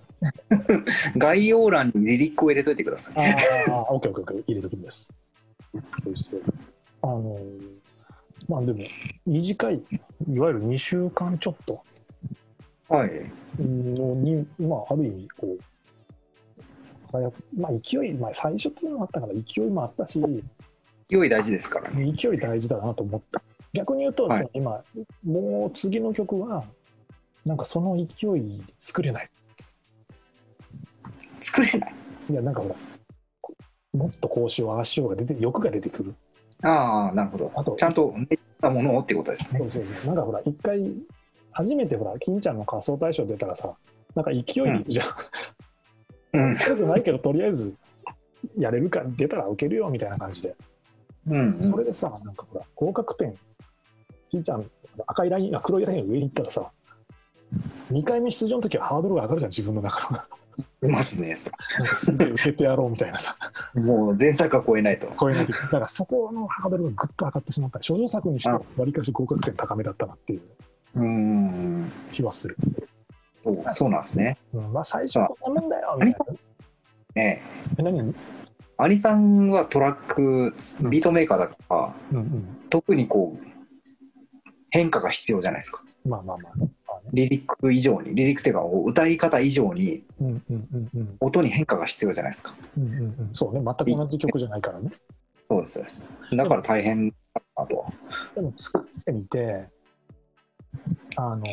[1.16, 3.14] 概要欄にリリックを入れといてください。
[3.68, 5.12] あオッケーオッケーオッケー入れときます
[6.02, 6.34] そうです
[7.02, 7.38] あの
[8.48, 8.78] まあでも
[9.26, 9.82] 短い
[10.28, 11.82] いわゆる2週間ちょっと
[12.88, 13.10] はい。
[13.58, 15.60] のにまあある意味こう
[17.10, 20.20] 早くまあ勢い、まあ、最初っていうのもあったから勢いもあったし
[21.08, 22.12] 勢い大事ですからね。
[22.12, 24.82] 勢い大事だなと思った逆に言うと、はい今
[25.24, 26.64] もう次の曲は
[27.44, 29.30] なんかその勢い作れない
[31.40, 31.94] 作れない。
[32.30, 32.74] いやなんかほら
[33.40, 33.54] こ
[33.92, 36.14] もっとこうしようああしようが出て欲が出てくる
[36.66, 37.52] ああ、なるほど。
[37.54, 39.64] あとちゃんと練ったものをってことですねそ。
[39.66, 40.92] うそうそうなんかほら一回
[41.52, 43.72] 初めてほら金ちゃんの仮装大賞出たらさ
[44.14, 45.06] なんか勢いでいくじゃん、
[46.48, 46.56] うん。
[46.58, 47.74] 強くないけどとりあえず
[48.58, 50.56] やれるか出たら受けるよみたいな感じで
[51.28, 51.58] うん。
[51.62, 53.34] それでさなんかほら合格点
[54.30, 54.68] 金ちゃん
[55.06, 56.70] 赤いラインあ黒いラインが上に行ったらさ
[57.92, 60.20] 2回目出場の時はハードルが上がるじゃん自分の中の
[60.82, 61.36] いますね。
[61.36, 61.50] そ
[61.94, 63.36] すげえ受けてやろうみたいなさ。
[63.74, 65.12] れもう前作は超えないと。
[65.18, 65.46] 超えない。
[65.46, 70.42] とだからそこのハードルがぐっと上がってしまった少女作にしてはわりかし合格点高めだったなっていう。
[70.96, 71.92] うん。
[72.10, 72.56] 気はする、
[73.42, 74.38] そうそうなんですね。
[74.54, 77.22] うん、まあ最初こんなもんだよみたいな。
[77.22, 77.42] ね
[77.78, 78.14] え何？
[78.78, 80.54] アリさんはトラック、
[80.90, 82.16] ビートメーカーだから、うん。
[82.18, 82.58] うん。
[82.68, 83.46] 特にこう、
[84.70, 85.82] 変化が必要じゃないですか。
[86.04, 86.72] まあまあまあねまあね
[87.16, 92.54] リリック以上に、リリックっていうか、歌い方以上に、うんうんうんうん音に変化が必要じゃないですか。
[92.76, 94.92] うんうんうんそうね全く同じ曲じゃないからね
[95.48, 96.08] そうです、そうです。
[96.32, 97.14] だから大変だ
[97.56, 97.92] なとは。
[98.34, 99.66] でも作ってみて
[101.16, 101.44] あの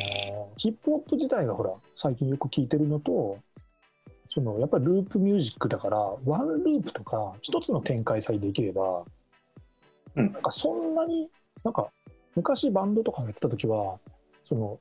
[0.58, 3.39] ヒップホップ自体がほら最近よく聞いてるのと
[4.28, 9.04] そのやっぱりループミュージックだからワンループとか一つの展開さえできれば、
[10.15, 11.30] うんなんかそんなに
[11.63, 11.88] なんか
[12.36, 13.97] 昔バンドとかやってた時は
[14.43, 14.80] その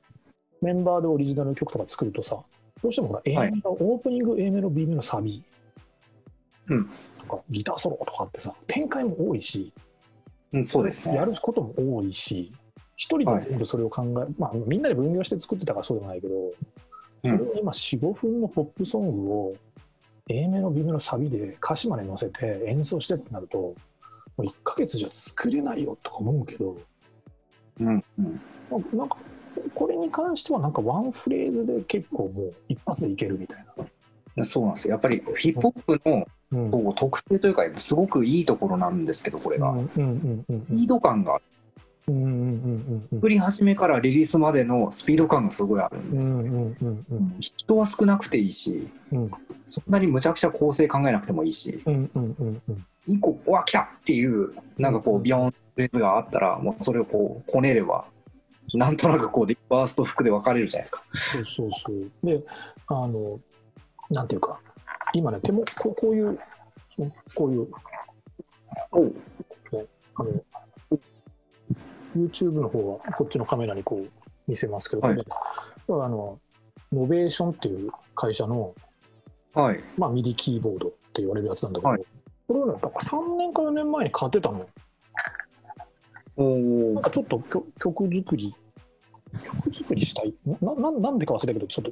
[0.63, 2.37] メンバーでオリジナル曲とか作るとさ
[2.81, 3.51] どうしてもほら A はい。
[3.51, 5.43] メロ、オープニング A メロ B メロサビ。
[6.67, 6.89] うん。
[7.19, 9.71] とかギターソロとかってさ展開も多いし
[10.53, 11.15] うん、そうですね。
[11.15, 11.25] や。
[11.25, 12.53] ることも多いし、
[12.95, 16.53] 一人で全部それを考え、まあ、みんなで分業して作ってたからそうでもないけど、うん。
[17.23, 19.55] それを今、4、5分のポップソングを
[20.29, 23.75] A メロ、B メロ、サビで歌詞まで載せて演奏してってなると、も
[24.37, 26.77] う1ヶ月じゃ作れないよとか思うけど、
[27.79, 28.41] うん、うん。
[28.69, 29.17] まあなんか、
[29.75, 33.65] これに関してはなんかワンフレーズで結構もう一発でいけるみたい
[34.35, 34.43] な。
[34.43, 34.91] そうなんですよ。
[34.91, 36.71] やっぱりヒップホップのうん。
[36.71, 39.69] こう特性というか、すごくいいところなんですけど、これが。
[39.69, 41.41] うんうんうんうんスピード感が、
[42.07, 43.17] うんうんうんうん。
[43.17, 46.49] 作り始めからリリースまでのスピード感がすごいあるんうんうですよね。
[46.49, 47.05] んうん。
[47.09, 47.35] うん。
[47.39, 49.31] 人は少なくていいし、うん。
[49.67, 52.85] そんなにむちゃくちゃ構成考えなくてもいいし、うんうんうんうん。
[53.07, 58.05] 一個、うわ、来たっていう、なんかこう、ビヨーンフレーズがあったら、もうそれをこう、こねれば、
[58.73, 61.03] なんとなくこう、バースト服で分かれるじゃないですか。
[61.13, 62.11] そうそうそう。
[62.23, 62.43] で、
[62.87, 63.39] あの、
[64.09, 64.59] なんていうか、
[65.13, 66.39] 今ね、手もこうこういう、
[67.35, 67.67] こういう、
[68.91, 69.13] おう
[70.15, 70.29] あの、
[72.15, 74.09] YouTube の方はこっちのカメラにこう
[74.47, 75.17] 見せますけど、はい
[75.85, 76.39] これあの、
[76.93, 78.73] Novation っていう会社の、
[79.53, 79.83] はい。
[79.97, 82.05] まあ、 MIDI キーボードって言われるやつなんだけど、はい
[82.47, 84.67] これをね、なんか3年か4年前に買ってたの。
[86.35, 88.55] おおなんかちょっと曲曲作り、
[89.43, 90.91] 曲作りしたいなな。
[90.91, 91.91] なんでか忘れたけど、ちょっと、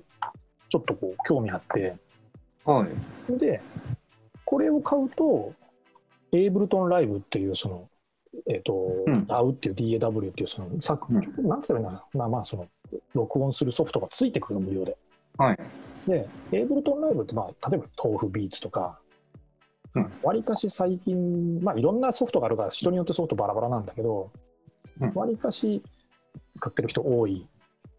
[0.69, 1.95] ちょっとこう、興味あって、
[2.65, 2.88] は
[3.30, 3.39] い。
[3.39, 3.62] で、
[4.45, 5.54] これを買うと、
[6.32, 7.89] エイブルトンライブっていう、その、
[8.47, 8.73] えっ、と、
[9.06, 12.67] うん DAW っていう DAW っていう、その、作うん曲、なんつうのかな、まあまあ、その、
[13.13, 14.97] 録音するソフトがついてくるの無料で。
[15.38, 15.60] はい。
[16.08, 18.99] で、エイブルトンライブって、まあ、例えば豆腐ビーツとか
[19.93, 24.32] うん、わりかし最近、まあ、いろんなソフトがあるから、人によってソフトバラバラなんだけど
[24.99, 25.82] うん、わりかし
[26.54, 27.48] 使ってる人多い。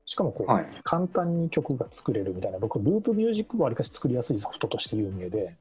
[0.04, 0.68] しかもこう、はい。
[0.84, 5.54] 簡単に曲が作れるみたいな、僕、ループミュージックはわりかし作りやすいソフトとして有名で、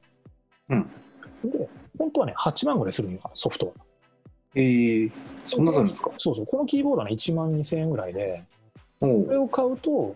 [0.68, 0.90] うん
[1.44, 3.72] で、本当はね、8万ぐらいするのよ、ソフトは。
[4.54, 5.12] えー、
[5.46, 6.10] そんなするんですか？
[6.18, 8.44] そうそう、このキーボードはね、1万2000円ぐらいで、
[9.00, 10.14] これを買うと、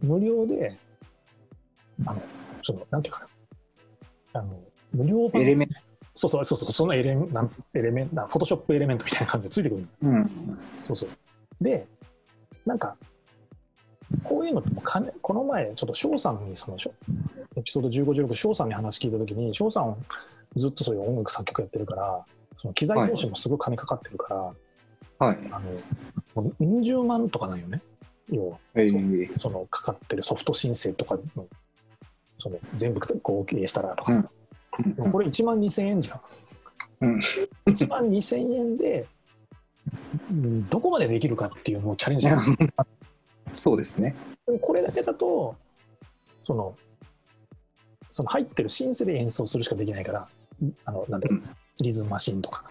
[0.00, 0.76] 無料で、
[2.04, 2.22] あの、
[2.62, 3.26] その、なんていうか
[4.32, 4.60] な、あの、
[4.92, 5.68] 無料版エレメン
[6.14, 10.30] そうそうそうそう、そのエレメンなんエレメンな、フォトショップエレメントみたいな感じでついてくるのうん。
[10.82, 11.08] そうそう。
[11.60, 11.86] で、
[12.66, 12.96] なんか、
[14.24, 16.76] こういうのってもう金、この前、ちょっと翔さんに、その、
[17.56, 19.96] エピソード15、16、翔さんに話聞いたときに、翔さん、
[20.56, 22.24] ずっとそういう音楽作曲やってるから、
[22.56, 25.38] その機材投資もすごい金かかってるから、はい。
[25.50, 25.60] あ
[26.34, 27.80] の、もううん十万とかなんよね？
[28.30, 31.46] 要は、えー、そのかかってるソフト申請とかの、
[32.36, 34.30] その全部合計したらとかさ、
[34.86, 36.20] でもこれ1万2000円じゃん。
[37.00, 37.18] うん
[37.66, 39.17] 1万2000円で、うん
[40.70, 42.28] どこまでできるかっていうのをチャレンジ
[43.52, 44.14] そうですね。
[44.46, 45.56] でもこれだけだと、
[46.40, 46.76] その、
[48.10, 50.28] その入ってるシンセで演奏するしかできないから、
[50.84, 51.42] あの、なんだろう、
[51.80, 52.64] リズムマシンとか。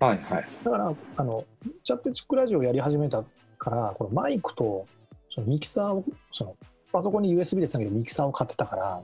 [0.00, 0.48] はいはい。
[0.64, 1.44] だから、あの、
[1.82, 3.24] チャットチックラジオやり始めた
[3.58, 4.86] から、このマイクと、
[5.30, 6.56] そのミキサーを、その、
[6.92, 9.02] パソコンに USB でつなげるミキサーを買ってたから、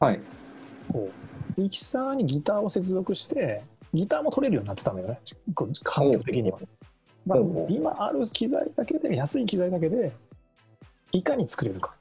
[0.00, 0.20] はい。
[0.92, 1.10] こ
[1.56, 5.20] う、ミキサーにギターを接続して、ギターも取れるようになってたんだよね、
[5.54, 6.58] こう環境的には。
[7.26, 10.12] まあ今ある機材だけで、安い機材だけで、
[11.12, 11.96] いかに作れるか。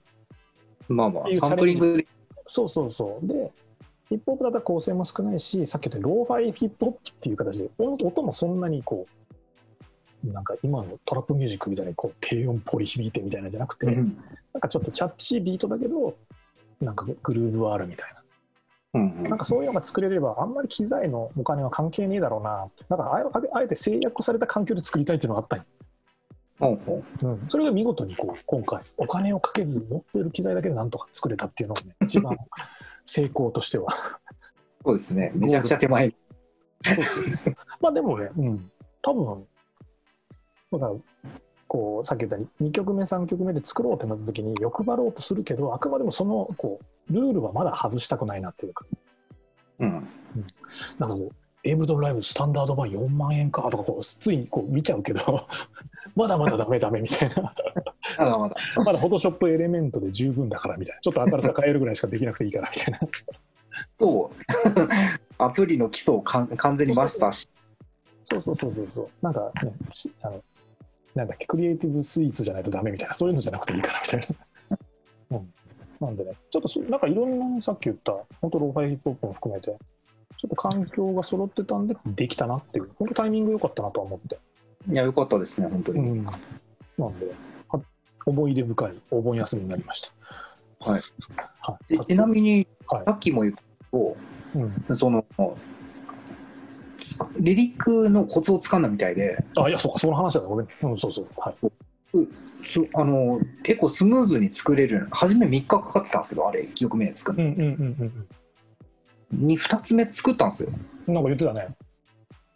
[0.88, 2.08] まあまあ、サンプリングで、
[2.46, 3.28] そうそうそう。
[3.28, 3.52] で、
[4.10, 9.06] ヒップホップだったら構成も少ないし、さっき言ったローファイヒップホップっていう形で、音音もそんなにこ
[10.24, 14.18] う、なんか今のトラップミュージックみたいにこう低音ポリ響いてみたいなんじゃなくて、うん
[14.54, 16.16] なんかちょっとチャッチービートだけど、
[16.82, 18.17] なんかグルーブはあるみたいな。
[18.94, 22.68] うんなんかそういうのが作れれば、あんまり機材のお金は関係ねえだろうな。
[22.90, 25.60] だからあえあえて制約された環境で作りたいっていうのがあったん
[26.60, 32.36] うほうん、それが見事にこう今回お金をかけず持っている機材だけでなんとか作れたっていうのがね一番
[33.04, 33.94] 成功としては。
[34.82, 35.32] うそうですね。
[35.36, 36.14] めちゃくちゃ手前。
[37.80, 38.72] まあでもね、うん、
[39.02, 39.46] 多分
[40.72, 40.94] だから
[41.68, 48.86] こうさっき言ったように2曲目3曲目で作ろうってなった時に欲張ろうとするけどあくまでもそのこうルールはまだ外したくないなっていうか。
[49.80, 50.08] うん。
[51.00, 55.48] なんかこうエイブドンライブスタンダード版4万円かとかこうついこう見ちゃうけど
[56.16, 57.54] まだまだダメダメみたいな。
[58.18, 58.56] まだまだ。
[58.78, 61.02] まだフォトショップエレメントで十分だからみたいな。
[61.02, 63.00] ちょっと新しさ変えるぐらいしかできなくていいからみたいな。
[63.98, 64.32] と、
[65.38, 67.50] アプリの基礎を完全にマスターし。
[68.24, 69.10] そうそうそうそうそう。
[69.22, 70.42] なんかねしあの
[71.18, 74.28] なんだっけクリエイティブスイーツじゃないとダメみたいなそういうのじゃなくていいからみたい
[74.70, 74.78] な、
[75.38, 75.54] うん、
[76.00, 79.76] なんでねちょっとそなんかいろんなさっき言った本当ローファイヒップホップも含めて
[80.38, 84.38] ちょっと環境が揃ってたんでできたなっていう本当タイミング良かったなとは思って。
[84.90, 86.00] いや、よかったですね、本当に。
[86.00, 86.36] うん、なん
[87.20, 87.32] で、
[87.68, 87.82] は
[88.26, 90.92] 思い出深いお盆休みになりました。
[90.92, 91.02] はい。
[91.62, 94.18] はい、でちなみに、はさっきも言ったと、
[94.56, 95.40] い、うん、その、つ
[97.40, 100.68] リリックのコツをつかんだみたいで、あ、いや、そうか、その話だね、ごめん。
[100.84, 101.28] うん、そうそう。
[101.38, 101.56] はい。
[102.64, 108.28] すあの結構スムーズに作れる初め3日かかってたんですけどあれ1曲目作るうんうん
[109.32, 110.70] うんに2つ目作ったんですよ
[111.08, 111.14] うん。
[111.14, 111.68] なんか言ってたね。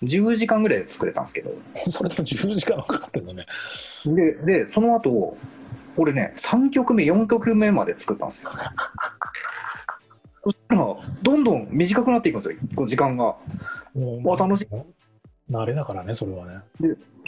[0.04, 3.46] 10時間ぐらいで作れたんですけどそれでも10時間かかってんだね。
[4.06, 5.38] ででその後
[5.96, 8.50] 俺ね3曲目4曲目まで作ったんですよ
[10.44, 13.36] そしたらどんどん短くなっていくんですよ時間が
[13.94, 14.68] もわ楽しい。
[15.52, 16.62] 慣れだからね、それはね。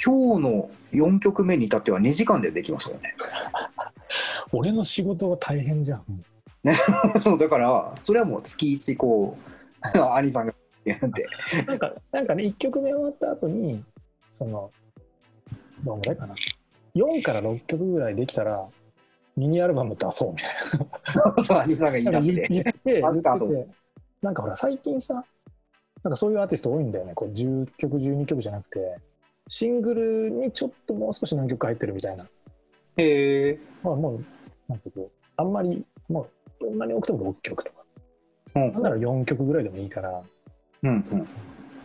[0.04, 3.14] 今日の4曲目に至っては2時間でできましたよね
[4.52, 6.04] 俺の仕事が大変じゃん。
[7.22, 9.54] そうだからそれはもう月1こう
[10.16, 10.54] 兄さんが
[10.86, 13.84] やってなんか、なんかね、1曲目終わった後に、
[14.32, 14.72] その、
[15.84, 16.36] どんぐらいかな。
[16.96, 18.66] 4から6曲ぐらいできたら、
[19.36, 21.44] ミニアルバム出そうみたいな。
[21.44, 23.02] そう兄さんが言い出して言って、
[24.22, 25.24] なんかほら、最近さ、
[26.04, 27.14] なんかそういうアーティスト多いんだよね。
[27.14, 28.98] こう10曲、12曲じゃなくて、
[29.48, 32.24] シングルにちょっともう少し何曲か入ってるみたいな。
[32.98, 34.26] へえまあもう、
[34.68, 36.28] なんかこう、あんまり、も
[36.60, 37.84] う、どんなに多くても6曲とか。
[38.56, 38.74] うん。
[38.74, 40.22] なんなら4曲ぐらいでもいいから。
[40.84, 41.28] うんうん。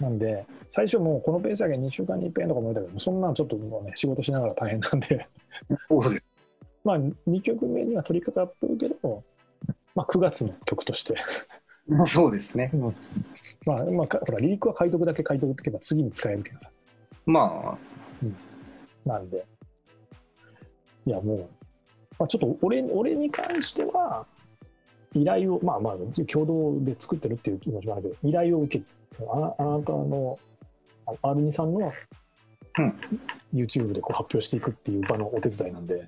[0.00, 5.26] なんで、最初もうこのペース上げ2週間に一遍とかも言ったけど、そんなのちょっともうね、仕事しながら大変なんで、
[6.84, 9.24] まあ2曲目には取り掛かってるけど、
[9.94, 11.16] まあ9月の曲として、
[12.06, 12.70] そうですね
[13.66, 16.70] まあ、まあ、かほら、リークは書いとくだけ書いとくけば次に使えるけどさ。
[17.26, 17.78] ま
[19.04, 19.44] なんで、
[21.06, 21.38] いやもう、
[22.18, 24.26] まあ、ちょっと俺俺に関しては、
[25.14, 25.94] 依頼を、まあまあ、
[26.26, 28.84] 共同で作ってるっていう気持ちもあるけど、依頼を受け
[29.26, 30.38] ああなたの、
[31.06, 31.92] あ R2 さんの
[32.78, 32.94] うん。
[33.54, 36.06] YouTube でこう発表していくっていう場のお手伝いなんで、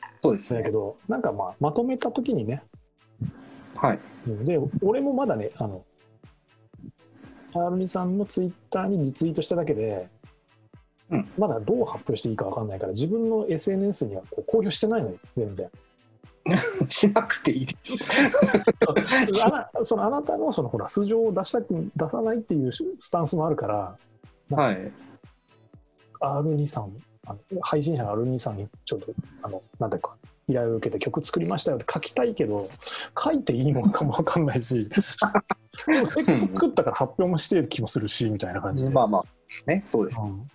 [0.00, 0.60] あそうですね。
[0.60, 2.62] だけど、なんかまあ、まとめたときにね、
[3.74, 3.98] はい。
[4.28, 4.44] うん。
[4.44, 5.84] で、俺もまだね、あの、
[7.52, 10.08] R2 さんのツイッターにリツイートしただけで、
[11.10, 15.68] うんまだどう発表していいか分かんないから自分の SNS にはこう公表してないのよ全然
[16.88, 18.08] しなくていいです。
[19.44, 23.96] あなそのあなたのそのほら素性を出したく出さないっていうスタンスもあるから
[24.50, 24.92] はい。
[26.20, 26.96] R2 さん
[27.26, 30.16] あの配信者の R2 さんにちょっとあのなんていうか
[30.50, 32.68] 依頼を受けて曲作りましたよって書きたいけど
[33.18, 34.88] 書いていいものかも分かんないし
[35.86, 39.24] でもせっかく作ったから発表もしてる気もするしみたいな感じで、まあまあ、
[39.70, 40.20] ね、そうです。
[40.20, 40.46] うん。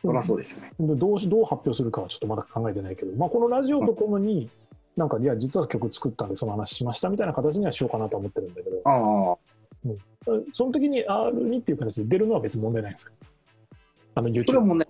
[0.00, 0.72] そりゃそうですよね。
[0.78, 4.48] でどうしどう発表するかはちょっとまだ考えてないけど、まあ、このラジオとともに、
[4.96, 8.80] なんかいや実は曲作ったんでその話しましたみたいな形にはしようかなと思ってるんだけど。
[8.84, 13.12] ああ、その時に R2 っていう形で出るのは別に問題ないんですか？
[14.14, 14.86] あのそれは YouTube, もうね、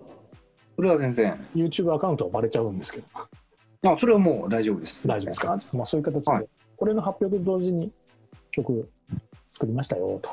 [0.75, 3.05] それは全然、YouTube アカウントはバレちゃうんですけど
[3.83, 5.07] あそれはもう大丈夫です。
[5.07, 6.47] 大丈夫ですか、まあ、そういう形で、はい。
[6.75, 7.91] これの発表と同時に
[8.51, 8.89] 曲
[9.45, 10.31] 作りましたよと。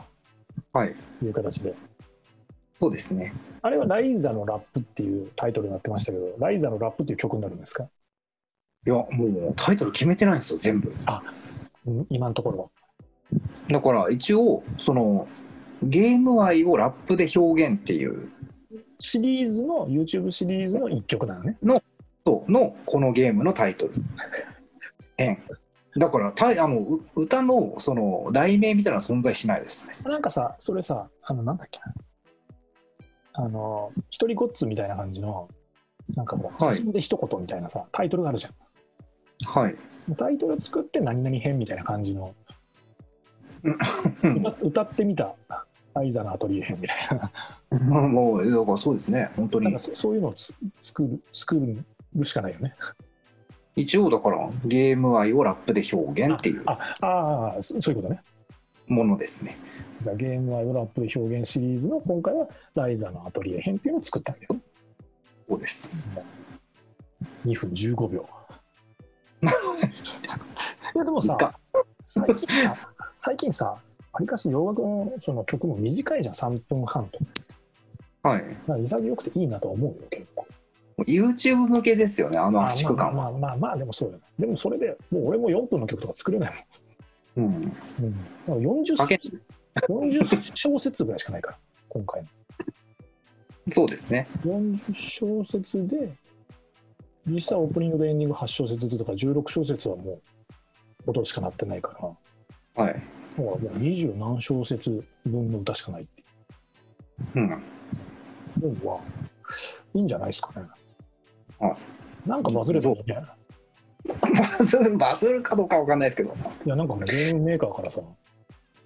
[0.72, 0.94] はい。
[1.22, 1.74] いう形で。
[2.80, 3.32] そうですね。
[3.62, 7.84] あれはライザのラップっていうタイトルになってましたけどライザのラップっていう曲になるんですか？
[8.86, 9.04] いや、も
[9.50, 10.94] うタイトル決めてないんですよ、全部。
[11.86, 12.58] うん今のところ。
[12.58, 12.68] は
[13.68, 15.26] だから一応、その、
[15.82, 18.30] ゲーム愛をラップで表現っていう。
[18.98, 21.56] シリーズの YouTube シリーズの1曲なのね。
[21.60, 21.82] と
[22.48, 23.94] のこのゲームのタイトル。
[25.98, 29.96] だからタイあのう歌のその題名みたいな存在しないですね。
[30.04, 31.94] なんかさ、それさ、あの、なんだっけな。
[33.32, 35.48] あの、一人ごっつみたいな感じの、
[36.14, 38.50] なんかもう、はい写真で一言みたいなさ、タイトルがあるじゃ
[39.50, 39.76] はい。
[40.10, 40.14] ん。
[40.16, 42.34] タイトル作って何々編みたいな感じの、
[43.62, 43.70] う
[44.28, 45.34] ん歌歌ってみた、
[45.94, 48.08] アイザのアトリエ編みたいな。
[48.08, 49.78] もう、だからそうですね、本当になんか。
[49.78, 51.84] そそういうのをつ作る、作る
[52.24, 52.74] しかないよね。
[53.76, 58.22] 一応だからゲーム愛をラップで表現っていうあああ、そそういうことね。
[58.86, 59.58] ものですね。
[60.02, 64.56] じゃあゲームワイドラップで表現シリーズの今回はライザのアトリエ編っていうのを作ったんだよ。
[65.48, 66.02] そうです。
[67.44, 68.26] 2分15秒。
[70.94, 71.36] いやでもさ
[72.06, 72.76] 最近さ、
[73.18, 73.80] 最近さ、わ
[74.20, 77.18] りかし洋楽のその曲も短いじゃん、3分半と。
[78.22, 78.44] はい。
[78.68, 80.46] 潔くていいなとは思うよ、結構。
[81.04, 83.12] YouTube 向けですよね、あの圧縮感は。
[83.12, 84.22] まあまあまあまあ、でもそうだよ。
[84.38, 86.66] でもそれで、もう俺も4分の曲とか作れない
[87.36, 87.44] うん。
[87.44, 87.54] もん。
[87.54, 87.76] うん、だか
[88.48, 89.20] ら40かけ
[89.82, 91.58] 40小節ぐらいしかないから、
[91.90, 92.28] 今回の。
[93.72, 94.26] そうですね。
[94.42, 96.12] 40小節で、
[97.26, 102.16] 実際オープニングでエンディング8小節とか16小節はもう音しかなってないか
[102.76, 102.94] ら、はい。
[102.94, 103.02] だか
[103.36, 106.24] らもう20何小節分の歌しかないって
[107.34, 107.42] うん。
[107.42, 109.00] いうのは
[109.92, 110.66] いいんじゃないですかね。
[111.58, 111.76] は
[112.26, 113.22] なんかバズればいいね。
[114.06, 116.34] バズる、バズるかどうかわかんないですけど、
[116.64, 118.00] いや、なんかね、ゲームメーカーからさ、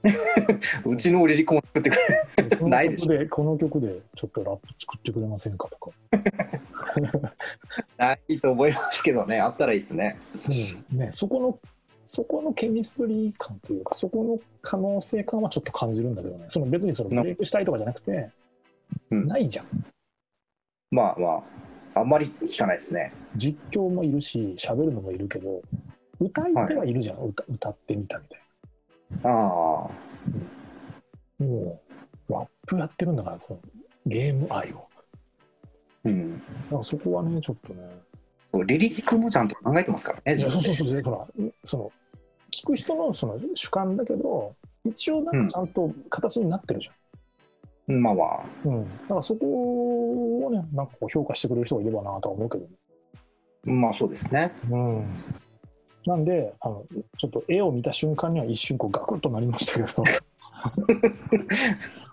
[0.87, 1.97] うちのリリコ作ってく
[2.65, 5.91] れないでし曲で、この曲でちょっとラップ作ってくれませんかとか、
[7.99, 10.19] ないと思いますけどね、あったらいいですね。
[10.91, 10.99] うん。
[10.99, 11.59] ね、そこの、
[12.07, 18.31] そこのケミストリー感というか、そこの可能性感はちょっと感じるんだけどね、その別にそのブレイクしたいとかじゃなくて、
[19.11, 19.27] うん。
[19.27, 19.67] ないじゃん。
[20.91, 21.43] まあまあ、
[21.95, 23.13] あんまり聞かないですね。
[23.37, 25.63] 実況もいるし、喋るのもいるけど、
[26.21, 28.41] 歌い手はいるじゃん、歌歌ってみたみたい
[29.25, 29.91] ああ、
[31.41, 31.47] な。
[31.47, 31.81] も
[32.29, 33.61] う、ラップやってるんだから、この
[34.07, 34.87] ゲーム愛を。
[36.05, 36.39] うん。
[36.39, 41.27] だからそこはね、ちょっとね、リリックもちゃんと考えてますからね、そうそうそう、ほら、
[41.65, 41.93] その、
[42.51, 46.95] 聞く人のその主観だけど、一応なんかちゃんと形になってるじゃん。
[47.91, 48.85] まあまあ、うん。
[48.85, 52.71] だからそこをね、なんかこう評価してくれる人がいればなとは思うけどね。
[53.65, 54.53] まあそうですね。
[54.71, 55.05] うん。
[56.07, 56.85] なんで、あの、
[57.19, 60.03] ちょっと絵を見た瞬間には一瞬こうガクッとなりましたけど、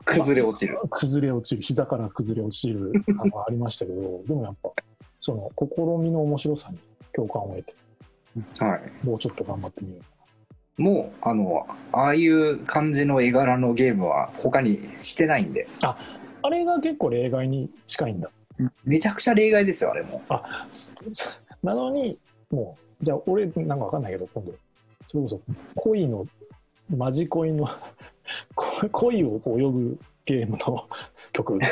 [0.04, 0.78] 崩れ落ちる。
[0.90, 4.72] 崩れ落ちる、膝から崩れ落ちるあのありましたけど、でもやっぱ、
[5.20, 5.66] その試
[6.02, 6.80] みの面白さに
[7.14, 7.76] 共感を得て、
[8.64, 9.06] はい。
[9.06, 10.00] もうちょっと頑張ってみよ
[10.78, 15.68] もう、あの、ああいう感じの絵柄のゲームは他にしてないんで、う。
[16.44, 18.30] あれが結構例外に近いんだ。
[18.86, 20.22] めちゃくちゃ例外ですよ、あれも。
[20.72, 20.96] す
[21.64, 22.18] なのに、
[22.52, 24.54] もう、じゃあ俺なんかわかんないけど、今度、
[25.08, 25.42] それこそ
[25.76, 26.26] 恋の、
[26.96, 27.68] マジ恋の、
[28.56, 30.88] 恋 恋を泳ぐゲームの
[31.34, 31.58] 曲。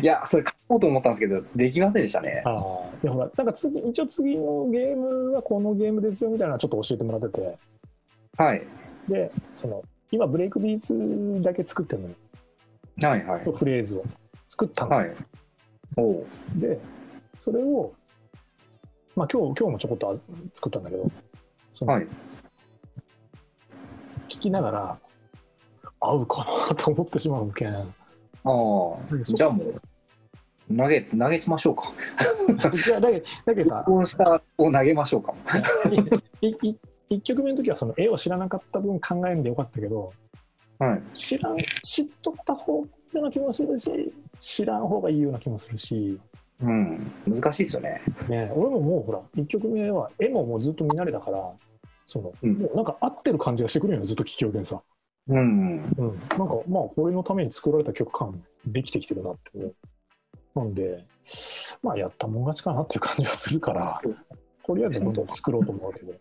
[0.00, 2.42] いや、それ買おうと思ったんですけど、できませんでしたね。
[2.44, 7.58] ああ、でほら、なんか次、一応次のゲームはこのゲームですよみたいなのちょっと教えてもらってて、
[8.36, 8.62] はい。
[9.08, 12.14] で、その、今ブレイクビーツだけ作ってるのよ、
[13.02, 13.44] はいはい。
[13.52, 14.04] フレーズを
[14.46, 14.96] 作ったの。
[14.96, 15.14] はい。
[15.96, 16.26] おう
[16.56, 16.78] で、
[17.38, 17.92] それを、
[19.16, 20.14] まあ今日、今日もちょこっとあ
[20.52, 21.10] 作ったんだけど、
[21.72, 22.06] そのはい。
[24.28, 24.98] 聞きながら、
[26.00, 27.94] 合うかなと思ってしまうけん。
[28.44, 31.92] ああ、じゃあもう、投げ、投げましょうか。
[32.74, 35.34] じゃあだけどだけどさ録音したを投げましょうか。
[36.40, 36.76] いい
[37.10, 40.12] 1曲目の時はその絵を知らなかった分考えんでよかったけど
[40.78, 41.02] はい。
[41.12, 46.18] 知らん知っとった方ような気もするし知らん方がいいような気もするし、
[46.62, 47.12] うん。
[47.26, 48.00] 難しいですよね。
[48.28, 51.50] ね、俺ももうほら1曲目は絵ももうずっと見慣れたから
[52.06, 54.80] その、うんもうなんか合ってる感じがしてくるよねずっと聴きようでさ、
[55.30, 55.94] うん。
[55.96, 59.74] うん、なんかまあ俺のために作られた曲感できてきてるなって思う。
[60.56, 61.04] なんで
[61.82, 64.00] まあやったもん勝ちかなっていう感じがするから
[64.64, 66.12] とりあえずどんどん作ろうと思うけど、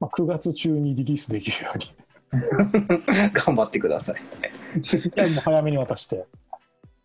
[0.00, 1.94] まあ、9月中にリリースできるように。
[3.34, 4.16] 頑張ってください。
[4.76, 6.26] いやもう早めに渡して。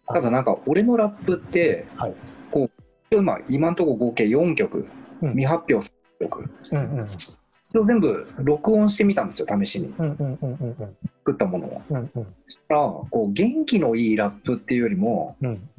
[0.07, 2.13] ただなんか、俺のラップって、はい。
[2.51, 2.69] こ
[3.11, 4.88] う、今、今のところ合計4曲、
[5.21, 5.30] うん。
[5.32, 7.07] 未発表3曲、うんうん。
[7.07, 9.93] それを全部録音してみたんですよ、試しに。
[9.97, 11.82] うんうんうんうんうん作ったものを。
[11.89, 12.09] うんうん。
[12.47, 15.69] そしたら、こう、元気のいいラップっていうよりも、うん。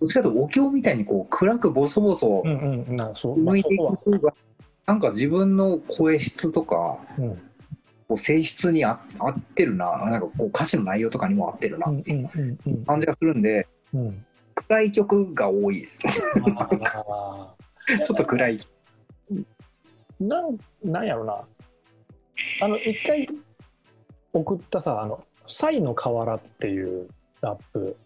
[0.00, 4.34] どっちかというとお経みたいにこう暗くボソボソ向いていく方が、
[4.84, 7.40] なんか自分の声質とか、うん。
[8.08, 12.30] こう性質にあ合ってるな、なんかこう歌詞の内容とかにも合ってるなうんっていう
[12.86, 14.24] 感じがするんで、うん。
[14.54, 16.02] 暗い曲が多いです。
[16.02, 18.58] ちょっと暗い。
[20.20, 21.40] なんなんやろな。
[22.62, 23.28] あの一回
[24.38, 27.08] 送ったさあの「サイの河原」っていう
[27.40, 27.96] ラップ。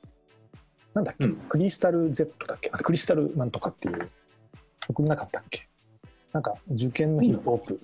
[0.94, 1.36] なんだっけ、うん。
[1.48, 2.70] クリスタル Z だっけ？
[2.72, 4.10] あクリスタルなんとかっていう。
[4.88, 5.68] 送んなかったっけ？
[6.32, 7.80] なんか受験のヒップホップ、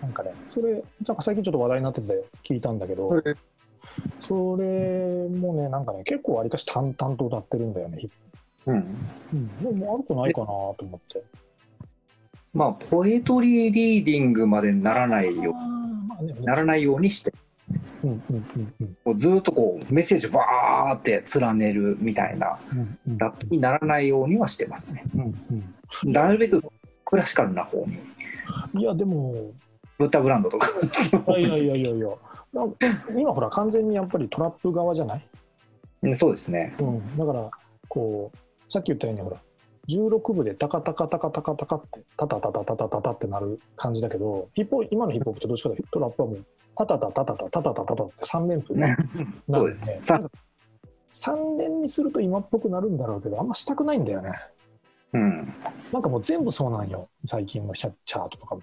[0.00, 3.12] なんかねそれなんか最近ちょっと話題になってて聞いたんだけど、
[4.20, 8.08] それもねなんかね結構わりかし淡々と歌ってるんだよね
[8.66, 8.98] うん。
[9.32, 11.22] うん、でも悪くないかなと思って。
[12.52, 17.32] まあ、ポエトリーリーディングまでならないよまあね、ならないようにして、
[18.02, 18.96] うんうんうんうん。
[19.04, 23.18] こうずっとこうメッセージバーって連ねるみたいなうんうん。
[23.18, 25.04] ラップにならないようにはしてますね。
[25.14, 26.62] うんなるべく
[27.04, 27.98] クラシカルな方に、
[28.74, 29.52] うんいやでも
[29.98, 30.68] ブッダブランドとか。
[31.38, 32.08] いやいやいやいや。
[33.16, 35.28] 今ほら完全にやっぱりトラップ側じゃない、
[36.02, 36.74] うんそうですね。
[36.80, 37.50] うん、だから
[37.88, 38.38] こう
[38.68, 39.36] さっき言ったようにほら
[39.90, 48.96] 16部でタカタカタカタカタカってタタタタタタタってなる感じだけどヒップホ今のヒップホップってどっちかというとラップはもうタタタタタタタタタタって3連符なん
[49.50, 50.00] そうですね。
[51.12, 54.32] 3連にすると今っぽくなるんだろうけどあんましたくないんだよね
[55.12, 55.52] うん、
[55.92, 58.62] なんかもう全部そうなんよ最近のチャチャートとかも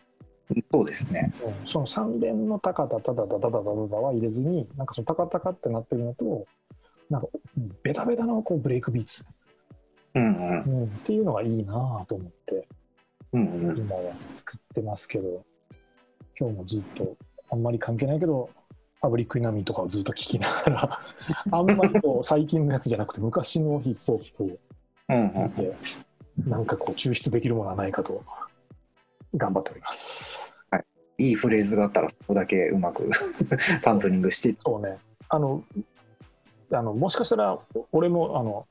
[0.72, 1.34] そうですね。
[1.66, 3.62] その3連のタカタタタタタタタタタ
[3.98, 6.46] は入れずに、なんかそのタカタカってなってるのと、
[7.10, 7.28] なんか
[7.84, 9.26] ベタベタのこうブレイクビーツ、
[10.18, 10.82] うんうん。
[10.82, 12.68] うん、っていうのがいいなぁと思って、
[13.34, 13.78] うんうん。
[13.78, 15.46] 今は作ってますけど、
[16.40, 17.16] 今日もずっと、
[17.50, 18.50] あんまり関係ないけど、
[19.00, 21.00] パブリックイナミーとかをずっと聞きながら、
[21.52, 24.58] あんまりこう最近のやつじゃなくて、昔のヒップホップを
[25.10, 25.76] うんうん見て、
[26.46, 28.24] なんかこう抽出できるものはないかと、
[29.36, 30.52] 頑張っております。
[31.20, 33.10] いいフレーズがあったらそこだけうまく
[33.82, 34.56] サンプリングして。
[34.64, 34.98] そうね。
[35.30, 35.64] あの、
[36.72, 37.60] あのもしかしたら、
[37.92, 38.68] 俺も、あの、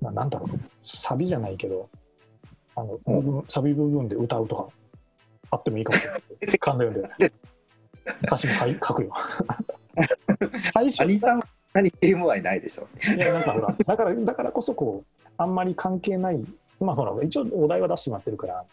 [0.00, 1.88] ななんだろう、サビじゃないけど、
[2.76, 4.68] あの、うん部分サビ部分で歌うとか、
[5.50, 6.10] あってもいいかもしれ
[6.46, 6.58] ない。
[6.58, 7.32] 勘だよね。
[8.24, 8.52] 歌詞も
[8.84, 9.12] 書くよ。
[10.72, 11.42] 最初兄さん
[11.72, 16.44] 何ゲーム愛ないでしょいや、なんかほら、だから、だからこそ、こう、あんまり関係ない、
[16.80, 18.64] まあほら、一応お題は出してもらってるから、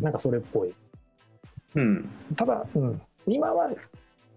[0.00, 0.74] なんかそれっぽい。
[1.74, 3.70] うんただ、うん、今は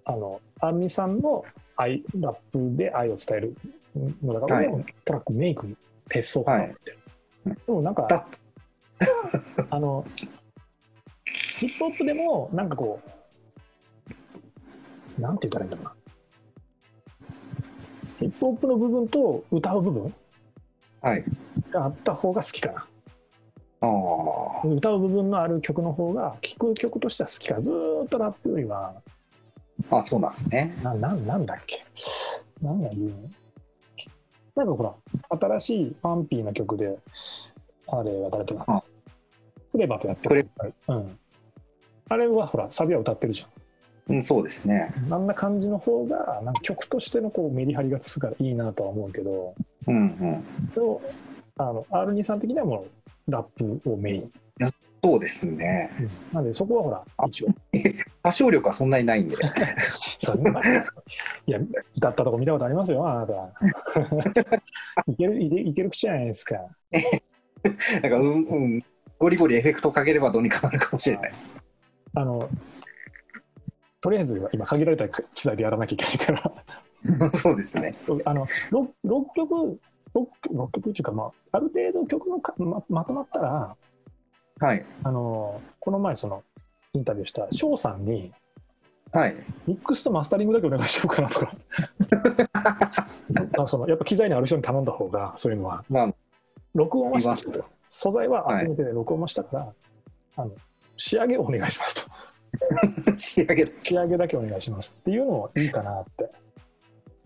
[0.06, 1.44] あのアンミさんの
[1.76, 3.56] 愛ラップで愛を伝える
[3.96, 4.68] のだから、はい。
[4.68, 5.76] 俺もトラックメイクに
[6.10, 6.98] 徹そうかなって、
[7.46, 7.58] はい。
[7.66, 8.28] でもなんかだ
[9.70, 10.06] あの
[11.60, 13.00] ヒップホップでもなんかこ
[15.18, 15.94] うなんて言ったらいいんだろうな。
[18.20, 20.14] ヒップホップの部分と歌う部分
[21.02, 21.24] はい。
[21.70, 22.88] があった方が好きかな。
[23.82, 23.88] あ
[24.64, 27.56] あ歌う部分のある曲の方が聴く曲としては好きか。
[27.56, 28.94] なずーっとラップよりは。
[29.92, 30.74] あそうなんですね。
[30.82, 31.84] なななんだっけ。
[32.62, 33.30] 何が言うの
[34.56, 34.94] なんかほら、
[35.40, 36.98] 新しいパンピーな曲で、
[37.88, 38.84] あれは誰とかあ。
[39.72, 40.46] クレバとやってクレ
[40.88, 41.20] うん。
[42.10, 43.46] あれはほら、サビは歌ってるじ
[44.10, 44.94] うんそうですね。
[45.08, 45.14] ゃん。
[45.14, 49.56] あんな感じの方が、なんか曲としてのこうメリハリがつくからいいなとは思うけど、
[49.88, 50.70] うんうん。
[50.74, 51.02] でも、
[51.58, 52.86] あの、R2 さん的にはも
[53.28, 54.32] う、ラップをメイン。
[55.04, 55.92] そうですね。
[56.32, 57.48] なんで、そこはほら、一応、
[58.22, 59.36] 歌唱力はそんなにないんで。
[60.18, 60.52] そんな
[61.46, 61.60] いや、
[61.98, 64.62] 歌ったとこ見たことありますよ、あなた。
[65.12, 66.56] いける、いけいける口じゃないですか。
[68.02, 68.86] なんかうんうん。
[69.20, 71.50] ゴリゴリエフェクトかければどうにかなるかもしれないです。
[72.14, 72.50] あの、
[74.00, 76.50] とりあえず今限られた機材でやらなきゃいけないか
[77.12, 77.32] ら。
[77.34, 77.96] そうですね。
[78.24, 79.80] あの 6, 6曲
[80.16, 83.76] 6, 6曲っていうか、まあ、ある程度曲のかままとまったら
[84.64, 84.86] はい。
[85.04, 86.42] あのこの前その
[86.94, 88.32] インタビューした翔さんに
[89.12, 89.36] はい。
[89.68, 91.54] ミックスとマスタリングだけお願いしようかなとか。
[93.60, 95.84] あそのやっぱ機材にある人に頼んだ方がそういうのは。
[95.90, 96.14] まあ、
[96.74, 97.52] 録音はしたいます。
[97.52, 99.74] と素材は集めて録音もしたから、
[100.38, 100.52] あの
[100.96, 102.12] 仕上げをお願いしますと。
[103.20, 106.32] 仕上げ、仕上げだけお願いしますっていうのもいいかなって。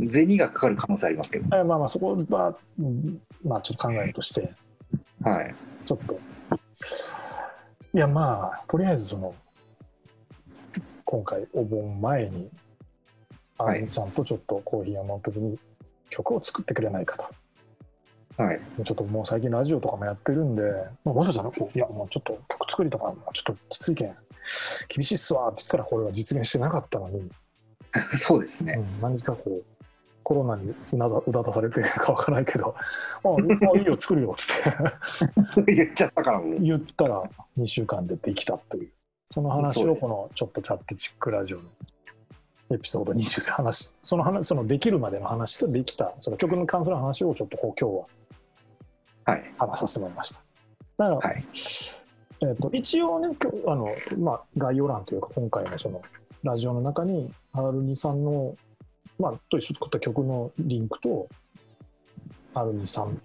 [0.10, 1.56] 銭がかかる可能性ありますけど。
[1.56, 4.52] えまあまあそこは、うんまあちょっと考えるとして。
[5.22, 5.56] はい。
[5.86, 6.20] ちょっと
[7.94, 9.34] いやまあとりあえずその
[11.06, 12.50] 今回お盆前に
[13.58, 15.58] あはいのちゃんとちょっとコーヒーを飲む時に
[16.10, 17.26] 曲を作ってくれないかと
[18.38, 18.62] はい。
[18.84, 20.62] ちょっともう最近ラジオとかもやってるんで、
[21.04, 24.16] まあ、もしかしたらいやもうちょっと曲作りとかもうちょっときついけん
[24.88, 27.30] 厳しいっすわって言ってたらこれは実現してなかったのに、
[28.18, 28.76] そうですね。
[28.78, 29.64] うん、何かこう
[30.28, 32.76] コロナにうなだうだたされてるかわからないけど
[33.24, 34.52] 「ああいいよ作るよ」っつ
[35.62, 36.60] って 言っちゃったからもう。
[36.60, 37.24] 言ったら
[37.58, 38.92] 2週間でできたという
[39.26, 41.64] その話をこのちょっとチャットチックラジオの
[42.72, 49.54] エピソード20で話しその話そのできるまでの話とできたその曲に関する話をちょっとこう今日ははい。
[49.58, 50.40] 話させてもらいました。
[50.40, 51.46] だから、はい。
[52.42, 56.02] えー、と一応ね今日あの、まあ、概要欄というか今回のその
[56.44, 58.56] ラジオの中に R2 さんの、
[59.20, 61.28] まあ、と一緒に作った曲のリンクと
[62.54, 63.22] R2 さん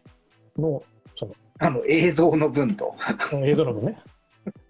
[0.58, 0.82] の
[1.14, 2.96] そのあの、映像の分と。
[3.44, 3.98] 映像の分ね。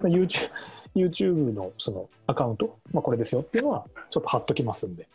[0.02, 0.50] YouTube,
[0.94, 5.08] YouTube のそのアカウント、まあ、これですよっていうのはちょっと貼っときますんで。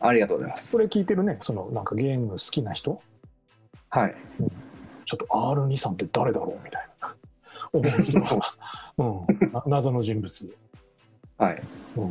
[0.00, 0.72] ありがとうございます。
[0.72, 0.78] そ。
[0.78, 3.00] れ聞いてるねそのなんかゲーム好きな人。
[3.90, 4.14] はい。
[5.04, 7.14] ちょっと R2 さんって誰だろうみたいな。
[7.72, 8.40] 思う人そ
[8.98, 10.56] うん、な謎の人物。
[11.38, 11.62] はい。
[11.96, 12.04] う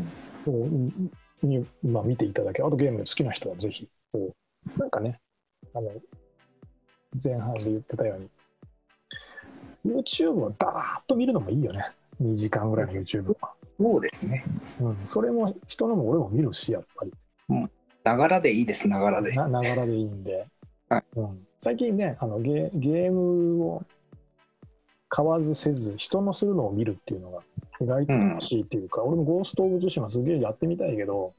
[0.49, 1.11] ん、
[1.43, 4.33] に、まあ、見ていただけあとゲーム好きな人はぜひこ
[4.75, 5.19] うなんかね
[5.73, 5.91] あの
[7.23, 8.29] 前半で言ってたように
[9.85, 11.85] YouTube をダーッと見るのもいいよね。
[12.21, 14.43] 2時間ぐらいの YouTube は、そうですね。
[14.81, 17.13] うん、それも人のも俺も見るしやっぱり。
[18.03, 19.33] ながらでいいです、ながらで。
[19.33, 20.47] なながらでいいんで、
[20.89, 21.03] はい。
[21.15, 23.83] うん、最近ねあのゲゲームを
[25.07, 27.41] 買わずせず人のするのを見るっていうのが
[27.81, 31.33] 意外と楽しいっていうか、俺もゴースト・オブ・ツシマすげえやってみたいけど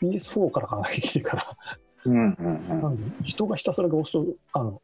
[0.00, 1.56] PS4 から買わなきゃいけないから。
[2.04, 2.42] うんう
[2.76, 4.80] んなんで人がひたすらゴーストあの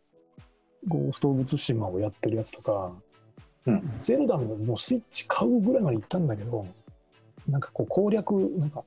[0.89, 2.93] ゴースト・オブ・ツシマをやってるやつとか、
[3.67, 3.95] うん。
[3.99, 6.67] ゼルダももうスイッチ買うぐらいまで行ったんだけど
[7.49, 8.85] なんかこう攻略なんか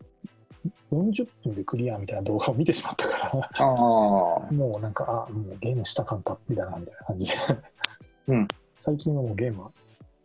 [0.92, 3.68] 40分でクリアみたいな動画を見てしまったから。
[3.70, 7.34] もうなんか、あ、もうゲームしたかったみたいな、みたいな感じで。
[8.28, 8.48] うん。
[8.78, 9.72] 最近はもうゲームは、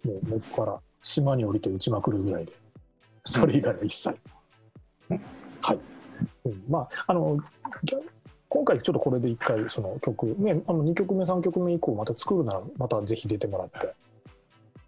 [0.04, 2.52] もう、もっから島に降りて打ちまくるぐらいで、
[3.24, 4.16] それ以外は一切。
[5.10, 5.20] うん
[5.60, 5.78] はい。
[6.44, 7.38] うん、まあ、あの、
[8.48, 13.94] 今回ちょっとこれで一回、その曲、ね、あの2曲目、3曲目以降、また作るなら、またぜひ出てもらって、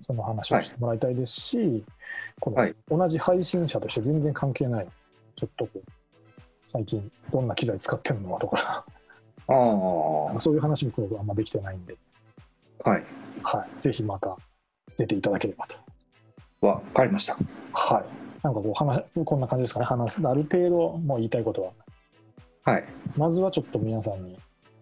[0.00, 1.84] その話をしてもらいたいですし、
[2.40, 4.88] このはい同じ配信者として全然関係ない、
[5.36, 5.82] ちょっとこう、
[6.66, 8.84] 最近どんな機材使ってるのとか、
[9.48, 9.52] あ
[10.36, 10.40] あ。
[10.40, 11.96] そういう話も今日あんまできてないんで、
[12.84, 13.04] はい。
[13.42, 14.36] はい、ぜひまた
[14.98, 15.83] 出ていただければと。
[16.66, 17.36] わかりました。
[17.72, 18.04] はい。
[18.42, 20.26] なんかこう話、こんな感じですかね、話す。
[20.26, 21.72] ある程度、もう言いたいことは。
[22.64, 22.84] はい。
[23.16, 24.38] まずはちょっと皆さんに、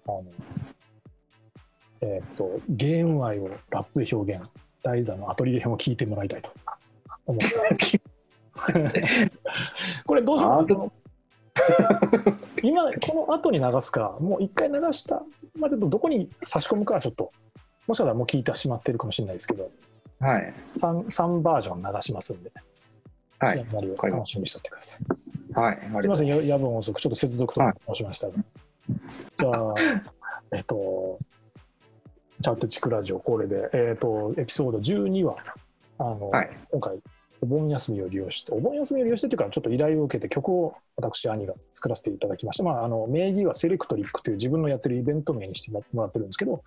[0.07, 0.25] あの、
[2.01, 4.45] えーっと、ゲーム愛をラップで表現、
[4.83, 6.51] 大座のアトリエ編を聞いてもらいたいと
[7.27, 8.01] 思って。
[10.05, 10.75] これどうしよあうか
[12.63, 15.23] 今、この後に流すか、もう一回流した
[15.59, 17.33] までとどこに差し込むかはちょっと、
[17.87, 19.71] もしかしたらもう聞いてしまってるかもしれないですけど、
[20.23, 20.55] はい。
[20.77, 22.53] 3, 3バージョン流しますんで、
[23.41, 23.59] はい。
[23.59, 25.59] 仕上がりを楽しみにしておいてください。
[25.59, 25.79] はい。
[25.81, 28.35] すみません、夜分遅く、ちょっと接続とか申しましたが、
[29.39, 29.75] じゃあ、
[30.57, 31.19] えっと、
[32.41, 35.37] チャットチクラジオ、これで、えっと、エピソード12は、
[35.99, 36.51] あの、はい。
[36.71, 37.01] 今回、
[37.41, 42.63] お盆休みを利用して、お盆休みを利用してというか、ちょっと依頼を受けて曲を私、兄が作らせていただきました。
[42.63, 46.63] まあ、あの、名義はセレクトリックという自分のやってるイベント名にしてもらってるんですけど、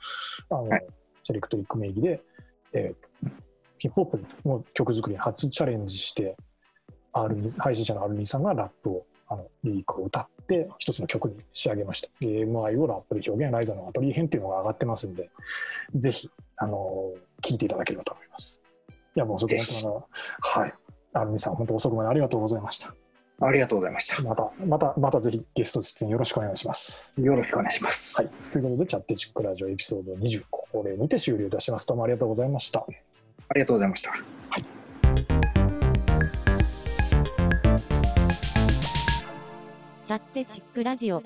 [0.49, 0.86] あの、はい
[1.28, 2.22] セレクトリック名義で、
[2.74, 3.32] えー
[3.86, 6.36] ヒップホップの曲作りに初チャレンジして、
[7.14, 12.10] R2 配信者の R2 さんがラップを、あの、リリークを歌って、一つの曲に仕上げました。
[12.20, 15.30] ゲーム愛をラップで表現、ライザのアトリエ編っていうのが上がってますんで、
[15.96, 17.14] ぜひ、あの
[17.44, 18.60] 聞いていただければと思います。
[19.16, 20.08] いや、もう遅くなってあの、
[20.40, 20.74] はい。
[21.14, 22.96] R2 さん、本当遅くまでありがとうございました。
[23.40, 24.24] ありがとうございました。
[24.24, 27.14] また、また、またぜひゲスト出演よろしくお願いします。
[27.18, 28.20] よろしくお願いします。
[28.20, 28.32] はい。
[28.52, 31.88] ということで、チャットチックラジオエピソード20、ここでにて終了いたします。
[31.88, 32.86] どうもありがとうございました。
[33.56, 34.12] ありがとうございました。
[34.12, 34.18] は
[34.58, 34.64] い、
[40.03, 41.24] チャッテチックラジオ